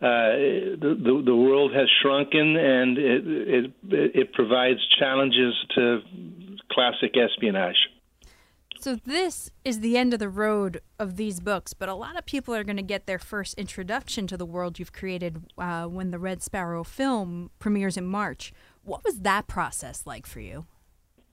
Uh, 0.01 0.79
the, 0.79 1.21
the, 1.25 1.35
world 1.35 1.73
has 1.73 1.89
shrunken, 2.01 2.55
and 2.55 2.97
it, 2.97 3.27
it 3.27 3.73
it 3.91 4.33
provides 4.33 4.79
challenges 4.97 5.53
to 5.75 5.99
classic 6.71 7.17
espionage. 7.17 7.75
So 8.79 8.95
this 8.95 9.51
is 9.65 9.81
the 9.81 9.97
end 9.97 10.13
of 10.13 10.19
the 10.19 10.29
road 10.29 10.79
of 10.99 11.17
these 11.17 11.41
books, 11.41 11.73
but 11.73 11.89
a 11.89 11.93
lot 11.93 12.17
of 12.17 12.25
people 12.25 12.55
are 12.55 12.63
going 12.63 12.77
to 12.77 12.81
get 12.81 13.07
their 13.07 13.19
first 13.19 13.55
introduction 13.55 14.25
to 14.27 14.38
the 14.38 14.45
world 14.45 14.79
you've 14.79 14.93
created 14.93 15.43
uh, 15.57 15.83
when 15.83 16.12
the 16.12 16.19
Red 16.19 16.41
Sparrow 16.41 16.85
film 16.85 17.51
premieres 17.59 17.97
in 17.97 18.05
March. 18.05 18.53
What 18.85 19.03
was 19.03 19.19
that 19.19 19.47
process 19.47 20.03
like 20.05 20.25
for 20.25 20.39
you? 20.39 20.65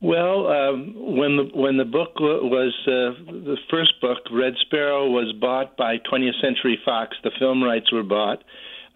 Well, 0.00 0.46
um, 0.48 0.94
when 1.16 1.36
the 1.36 1.50
when 1.54 1.78
the 1.78 1.84
book 1.84 2.20
was 2.20 2.74
uh, 2.86 3.16
the 3.32 3.56
first 3.70 3.98
book, 4.02 4.18
Red 4.30 4.52
Sparrow, 4.60 5.08
was 5.08 5.32
bought 5.40 5.76
by 5.76 5.96
20th 5.98 6.40
Century 6.42 6.78
Fox. 6.84 7.16
The 7.24 7.30
film 7.38 7.62
rights 7.62 7.90
were 7.90 8.02
bought. 8.02 8.44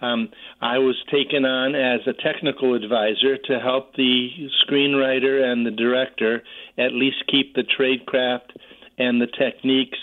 Um, 0.02 0.28
I 0.60 0.78
was 0.78 0.96
taken 1.10 1.44
on 1.44 1.74
as 1.74 2.00
a 2.06 2.12
technical 2.22 2.74
advisor 2.74 3.36
to 3.36 3.60
help 3.60 3.94
the 3.96 4.28
screenwriter 4.64 5.42
and 5.42 5.66
the 5.66 5.70
director 5.70 6.42
at 6.78 6.92
least 6.92 7.24
keep 7.30 7.54
the 7.54 7.64
tradecraft 7.64 8.56
and 8.98 9.20
the 9.20 9.26
techniques 9.26 9.98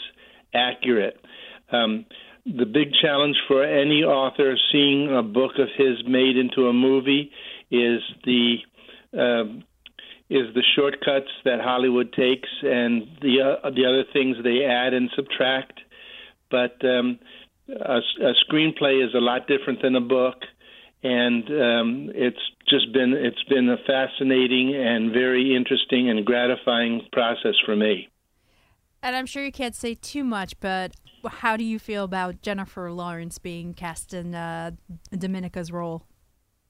accurate. 0.53 1.19
Um, 1.71 2.05
the 2.45 2.65
big 2.65 2.93
challenge 3.01 3.35
for 3.47 3.63
any 3.63 4.03
author 4.03 4.55
seeing 4.71 5.13
a 5.13 5.23
book 5.23 5.53
of 5.59 5.67
his 5.77 5.97
made 6.07 6.37
into 6.37 6.67
a 6.67 6.73
movie 6.73 7.31
is 7.71 8.01
the 8.23 8.57
uh, 9.13 9.43
is 10.29 10.53
the 10.53 10.63
shortcuts 10.75 11.31
that 11.45 11.61
Hollywood 11.61 12.11
takes 12.13 12.49
and 12.61 13.07
the 13.21 13.57
uh, 13.63 13.69
the 13.69 13.85
other 13.85 14.03
things 14.11 14.37
they 14.43 14.65
add 14.65 14.93
and 14.93 15.09
subtract. 15.15 15.79
But 16.51 16.83
um, 16.83 17.19
a, 17.69 17.99
a 17.99 18.33
screenplay 18.45 19.05
is 19.05 19.13
a 19.13 19.19
lot 19.19 19.47
different 19.47 19.81
than 19.81 19.95
a 19.95 20.01
book, 20.01 20.43
and 21.03 21.43
um, 21.49 22.11
it's 22.13 22.39
just 22.67 22.91
been 22.93 23.13
it's 23.13 23.43
been 23.43 23.69
a 23.69 23.77
fascinating 23.85 24.75
and 24.75 25.13
very 25.13 25.55
interesting 25.55 26.09
and 26.09 26.25
gratifying 26.25 27.01
process 27.11 27.55
for 27.65 27.75
me. 27.75 28.09
And 29.01 29.15
I'm 29.15 29.25
sure 29.25 29.45
you 29.45 29.51
can't 29.51 29.75
say 29.75 29.93
too 29.93 30.23
much, 30.23 30.59
but 30.59 30.93
how 31.25 31.55
do 31.55 31.63
you 31.63 31.79
feel 31.79 32.03
about 32.03 32.41
Jennifer 32.41 32.91
Lawrence 32.91 33.37
being 33.37 33.73
cast 33.73 34.13
in 34.13 34.35
uh, 34.35 34.71
Dominika's 35.13 35.71
role? 35.71 36.03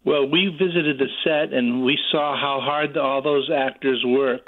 Well, 0.08 0.26
we 0.26 0.48
visited 0.48 1.00
the 1.00 1.10
set 1.26 1.52
and 1.52 1.84
we 1.84 2.00
saw 2.14 2.40
how 2.40 2.62
hard 2.64 2.96
all 2.96 3.22
those 3.22 3.52
actors 3.54 4.02
work. 4.06 4.48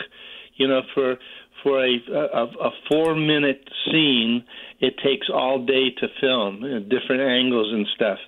You 0.56 0.69
know, 0.69 0.84
for 0.93 1.17
for 1.62 1.84
a 1.84 1.98
a, 2.10 2.43
a 2.45 2.72
four 2.89 3.13
minute 3.13 3.69
scene, 3.86 4.45
it 4.80 4.93
takes 5.04 5.28
all 5.28 5.65
day 5.65 5.89
to 6.00 6.08
film, 6.22 6.63
you 6.63 6.80
know, 6.80 6.80
different 6.80 7.24
angles 7.24 7.74
and 7.74 7.86
stuff. 7.93 8.19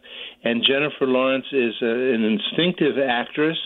And 0.44 0.62
Jennifer 0.68 1.08
Lawrence 1.08 1.46
is 1.54 1.74
a, 1.82 1.86
an 1.86 2.26
instinctive 2.26 2.98
actress, 3.00 3.58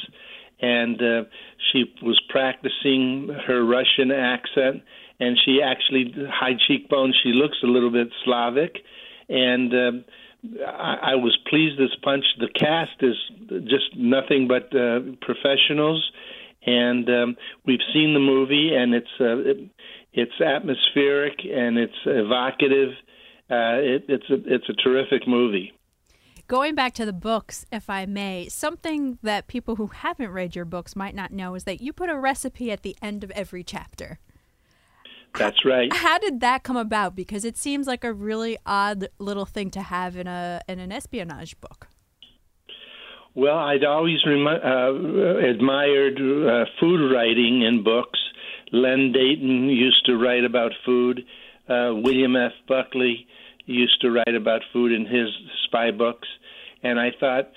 and 0.62 1.02
uh, 1.02 1.24
she 1.72 1.86
was 2.04 2.22
practicing 2.30 3.36
her 3.48 3.66
Russian 3.66 4.12
accent, 4.12 4.84
and 5.20 5.40
she 5.44 5.64
actually 5.64 6.14
high 6.30 6.54
cheekbones. 6.68 7.20
She 7.24 7.30
looks 7.30 7.58
a 7.64 7.68
little 7.68 7.92
bit 7.92 8.10
Slavic, 8.26 8.76
and. 9.28 9.74
Uh, 9.74 9.92
I, 10.66 11.12
I 11.12 11.16
was 11.16 11.38
pleased 11.50 11.80
as 11.80 11.90
punch. 12.04 12.26
The 12.40 12.50
cast 12.50 13.02
is 13.02 13.16
just 13.64 13.96
nothing 13.96 14.48
but 14.48 14.76
uh, 14.76 15.00
professionals, 15.22 16.12
and 16.66 17.08
um, 17.10 17.36
we've 17.66 17.84
seen 17.94 18.14
the 18.14 18.20
movie, 18.20 18.76
and 18.76 18.94
it's 18.94 19.08
uh, 19.20 19.38
it, 19.38 19.70
it's 20.14 20.42
atmospheric 20.42 21.40
and 21.44 21.78
it's 21.78 21.94
evocative. 22.06 22.90
Uh, 23.50 23.78
it, 23.78 24.06
it's 24.08 24.30
a 24.30 24.54
it's 24.54 24.70
a 24.70 24.74
terrific 24.74 25.28
movie. 25.28 25.74
Going 26.48 26.76
back 26.76 26.94
to 26.96 27.06
the 27.06 27.14
books, 27.14 27.66
if 27.72 27.90
I 27.90 28.06
may, 28.06 28.48
something 28.50 29.18
that 29.24 29.48
people 29.48 29.78
who 29.78 29.88
haven't 29.88 30.30
read 30.30 30.56
your 30.56 30.66
books 30.66 30.96
might 30.96 31.16
not 31.16 31.32
know 31.32 31.56
is 31.56 31.64
that 31.64 31.82
you 31.82 31.92
put 31.92 32.10
a 32.10 32.18
recipe 32.18 32.72
at 32.72 32.84
the 32.84 32.96
end 33.02 33.24
of 33.24 33.32
every 33.32 33.64
chapter. 33.64 34.20
That's 35.38 35.66
right. 35.66 35.92
How 35.94 36.18
did 36.18 36.40
that 36.40 36.64
come 36.64 36.78
about? 36.78 37.16
Because 37.16 37.46
it 37.46 37.58
seems 37.58 37.88
like 37.88 38.04
a 38.04 38.14
really 38.14 38.58
odd 38.66 39.10
little 39.20 39.46
thing 39.46 39.70
to 39.72 39.82
have 39.82 40.16
in 40.16 40.28
a 40.28 40.62
in 40.68 40.80
an 40.80 40.92
espionage 40.92 41.60
book. 41.60 41.88
Well, 43.34 43.58
I'd 43.58 43.84
always 43.84 44.26
rem- 44.26 44.48
uh, 44.48 45.38
admired 45.50 46.18
uh, 46.18 46.66
food 46.80 47.14
writing 47.14 47.64
in 47.64 47.84
books. 47.84 48.18
Len 48.72 49.12
Deighton 49.12 49.70
used 49.70 50.06
to 50.06 50.18
write 50.18 50.46
about 50.46 50.72
food. 50.86 51.26
Uh, 51.68 51.92
William 51.96 52.36
F. 52.38 52.54
Buckley 52.68 53.28
used 53.66 54.00
to 54.02 54.12
write 54.12 54.36
about 54.36 54.62
food 54.72 54.94
in 54.94 55.06
his 55.06 55.28
spy 55.66 55.92
books, 55.92 56.28
and 56.82 57.00
I 57.00 57.12
thought, 57.20 57.52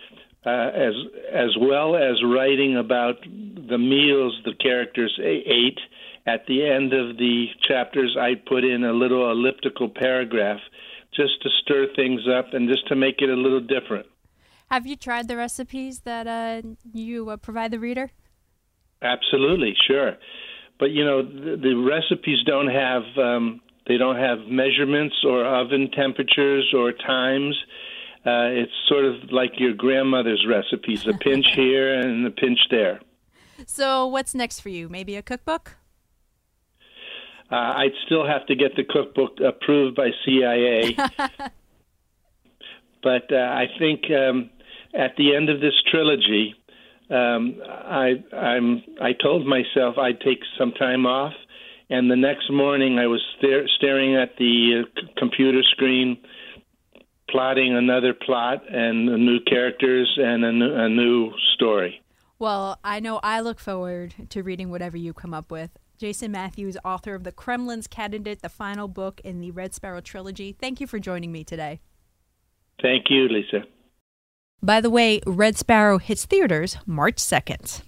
uh, 0.44 0.70
as 0.74 0.94
as 1.32 1.56
well 1.60 1.94
as 1.94 2.22
writing 2.24 2.76
about 2.76 3.16
the 3.22 3.78
meals 3.78 4.40
the 4.44 4.54
characters 4.54 5.18
ate, 5.22 5.78
at 6.28 6.46
the 6.46 6.68
end 6.68 6.92
of 6.92 7.16
the 7.16 7.46
chapters, 7.66 8.16
I 8.20 8.34
put 8.34 8.62
in 8.62 8.84
a 8.84 8.92
little 8.92 9.30
elliptical 9.30 9.88
paragraph 9.88 10.60
just 11.14 11.42
to 11.42 11.48
stir 11.62 11.86
things 11.96 12.20
up 12.28 12.52
and 12.52 12.68
just 12.68 12.86
to 12.88 12.96
make 12.96 13.22
it 13.22 13.30
a 13.30 13.34
little 13.34 13.60
different. 13.60 14.06
Have 14.70 14.86
you 14.86 14.96
tried 14.96 15.28
the 15.28 15.36
recipes 15.36 16.00
that 16.00 16.26
uh, 16.26 16.60
you 16.92 17.30
uh, 17.30 17.38
provide 17.38 17.70
the 17.70 17.78
reader? 17.78 18.10
Absolutely, 19.00 19.74
sure. 19.86 20.16
But 20.78 20.90
you 20.90 21.04
know, 21.04 21.22
the, 21.22 21.56
the 21.56 21.74
recipes 21.74 22.44
don't 22.44 22.68
have 22.68 23.04
um, 23.16 23.60
they 23.86 23.96
don't 23.96 24.16
have 24.16 24.40
measurements 24.46 25.16
or 25.24 25.46
oven 25.46 25.90
temperatures 25.90 26.74
or 26.76 26.92
times. 26.92 27.56
Uh, 28.26 28.52
it's 28.62 28.72
sort 28.86 29.06
of 29.06 29.14
like 29.30 29.52
your 29.56 29.72
grandmother's 29.72 30.44
recipes: 30.46 31.06
a 31.06 31.16
pinch 31.16 31.46
here 31.54 31.98
and 31.98 32.26
a 32.26 32.30
pinch 32.30 32.58
there. 32.70 33.00
So, 33.66 34.06
what's 34.06 34.34
next 34.34 34.60
for 34.60 34.68
you? 34.68 34.88
Maybe 34.90 35.16
a 35.16 35.22
cookbook? 35.22 35.78
Uh, 37.50 37.56
I'd 37.56 37.92
still 38.04 38.26
have 38.26 38.46
to 38.46 38.54
get 38.54 38.76
the 38.76 38.84
cookbook 38.84 39.38
approved 39.40 39.96
by 39.96 40.10
CIA. 40.24 40.94
but 43.02 43.32
uh, 43.32 43.36
I 43.36 43.66
think 43.78 44.02
um, 44.10 44.50
at 44.94 45.16
the 45.16 45.34
end 45.34 45.48
of 45.48 45.60
this 45.60 45.72
trilogy, 45.90 46.54
um, 47.10 47.58
I 47.64 48.22
I'm 48.36 48.82
I 49.00 49.14
told 49.14 49.46
myself 49.46 49.96
I'd 49.96 50.20
take 50.20 50.40
some 50.58 50.72
time 50.72 51.06
off, 51.06 51.32
and 51.88 52.10
the 52.10 52.16
next 52.16 52.52
morning 52.52 52.98
I 52.98 53.06
was 53.06 53.22
staring 53.78 54.16
at 54.16 54.36
the 54.36 54.84
uh, 54.84 55.00
computer 55.16 55.62
screen, 55.70 56.18
plotting 57.30 57.74
another 57.74 58.12
plot 58.12 58.62
and 58.70 59.06
new 59.06 59.40
characters 59.40 60.12
and 60.18 60.44
a 60.44 60.52
new, 60.52 60.74
a 60.74 60.88
new 60.90 61.32
story. 61.54 62.02
Well, 62.38 62.78
I 62.84 63.00
know 63.00 63.20
I 63.22 63.40
look 63.40 63.58
forward 63.58 64.14
to 64.28 64.42
reading 64.42 64.70
whatever 64.70 64.98
you 64.98 65.14
come 65.14 65.32
up 65.32 65.50
with. 65.50 65.70
Jason 65.98 66.30
Matthews, 66.30 66.76
author 66.84 67.14
of 67.16 67.24
The 67.24 67.32
Kremlin's 67.32 67.88
Candidate, 67.88 68.40
the 68.40 68.48
final 68.48 68.86
book 68.86 69.20
in 69.24 69.40
the 69.40 69.50
Red 69.50 69.74
Sparrow 69.74 70.00
trilogy. 70.00 70.52
Thank 70.52 70.80
you 70.80 70.86
for 70.86 71.00
joining 71.00 71.32
me 71.32 71.42
today. 71.42 71.80
Thank 72.80 73.06
you, 73.10 73.28
Lisa. 73.28 73.64
By 74.62 74.80
the 74.80 74.90
way, 74.90 75.20
Red 75.26 75.56
Sparrow 75.56 75.98
hits 75.98 76.24
theaters 76.24 76.76
March 76.86 77.16
2nd. 77.16 77.82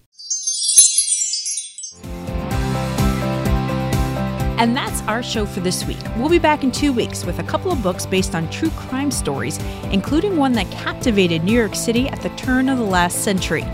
And 4.59 4.77
that's 4.77 5.01
our 5.03 5.23
show 5.23 5.47
for 5.47 5.61
this 5.61 5.87
week. 5.87 5.97
We'll 6.17 6.29
be 6.29 6.39
back 6.39 6.65
in 6.65 6.71
two 6.71 6.93
weeks 6.93 7.25
with 7.25 7.39
a 7.39 7.45
couple 7.45 7.73
of 7.73 7.83
books 7.83 8.05
based 8.05 8.35
on 8.35 8.51
true 8.51 8.71
crime 8.71 9.11
stories, 9.11 9.59
including 9.85 10.37
one 10.37 10.53
that 10.53 10.71
captivated 10.71 11.45
New 11.45 11.57
York 11.57 11.75
City 11.75 12.09
at 12.09 12.21
the 12.21 12.29
turn 12.31 12.69
of 12.69 12.77
the 12.77 12.85
last 12.85 13.25
century. 13.25 13.65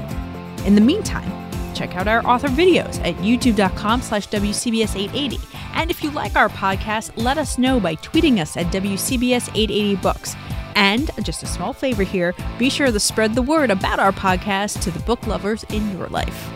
In 0.64 0.74
the 0.74 0.80
meantime, 0.80 1.45
check 1.76 1.96
out 1.96 2.08
our 2.08 2.26
author 2.26 2.48
videos 2.48 2.98
at 3.04 3.14
youtube.com 3.16 4.00
slash 4.00 4.28
WCBS880. 4.28 5.54
And 5.74 5.90
if 5.90 6.02
you 6.02 6.10
like 6.10 6.34
our 6.36 6.48
podcast, 6.48 7.12
let 7.16 7.38
us 7.38 7.58
know 7.58 7.78
by 7.78 7.96
tweeting 7.96 8.40
us 8.40 8.56
at 8.56 8.66
WCBS880books. 8.66 10.36
And 10.74 11.10
just 11.22 11.42
a 11.42 11.46
small 11.46 11.72
favor 11.72 12.02
here 12.02 12.34
be 12.58 12.70
sure 12.70 12.90
to 12.90 13.00
spread 13.00 13.34
the 13.34 13.42
word 13.42 13.70
about 13.70 13.98
our 13.98 14.12
podcast 14.12 14.82
to 14.82 14.90
the 14.90 15.00
book 15.00 15.26
lovers 15.26 15.64
in 15.64 15.96
your 15.96 16.08
life. 16.08 16.50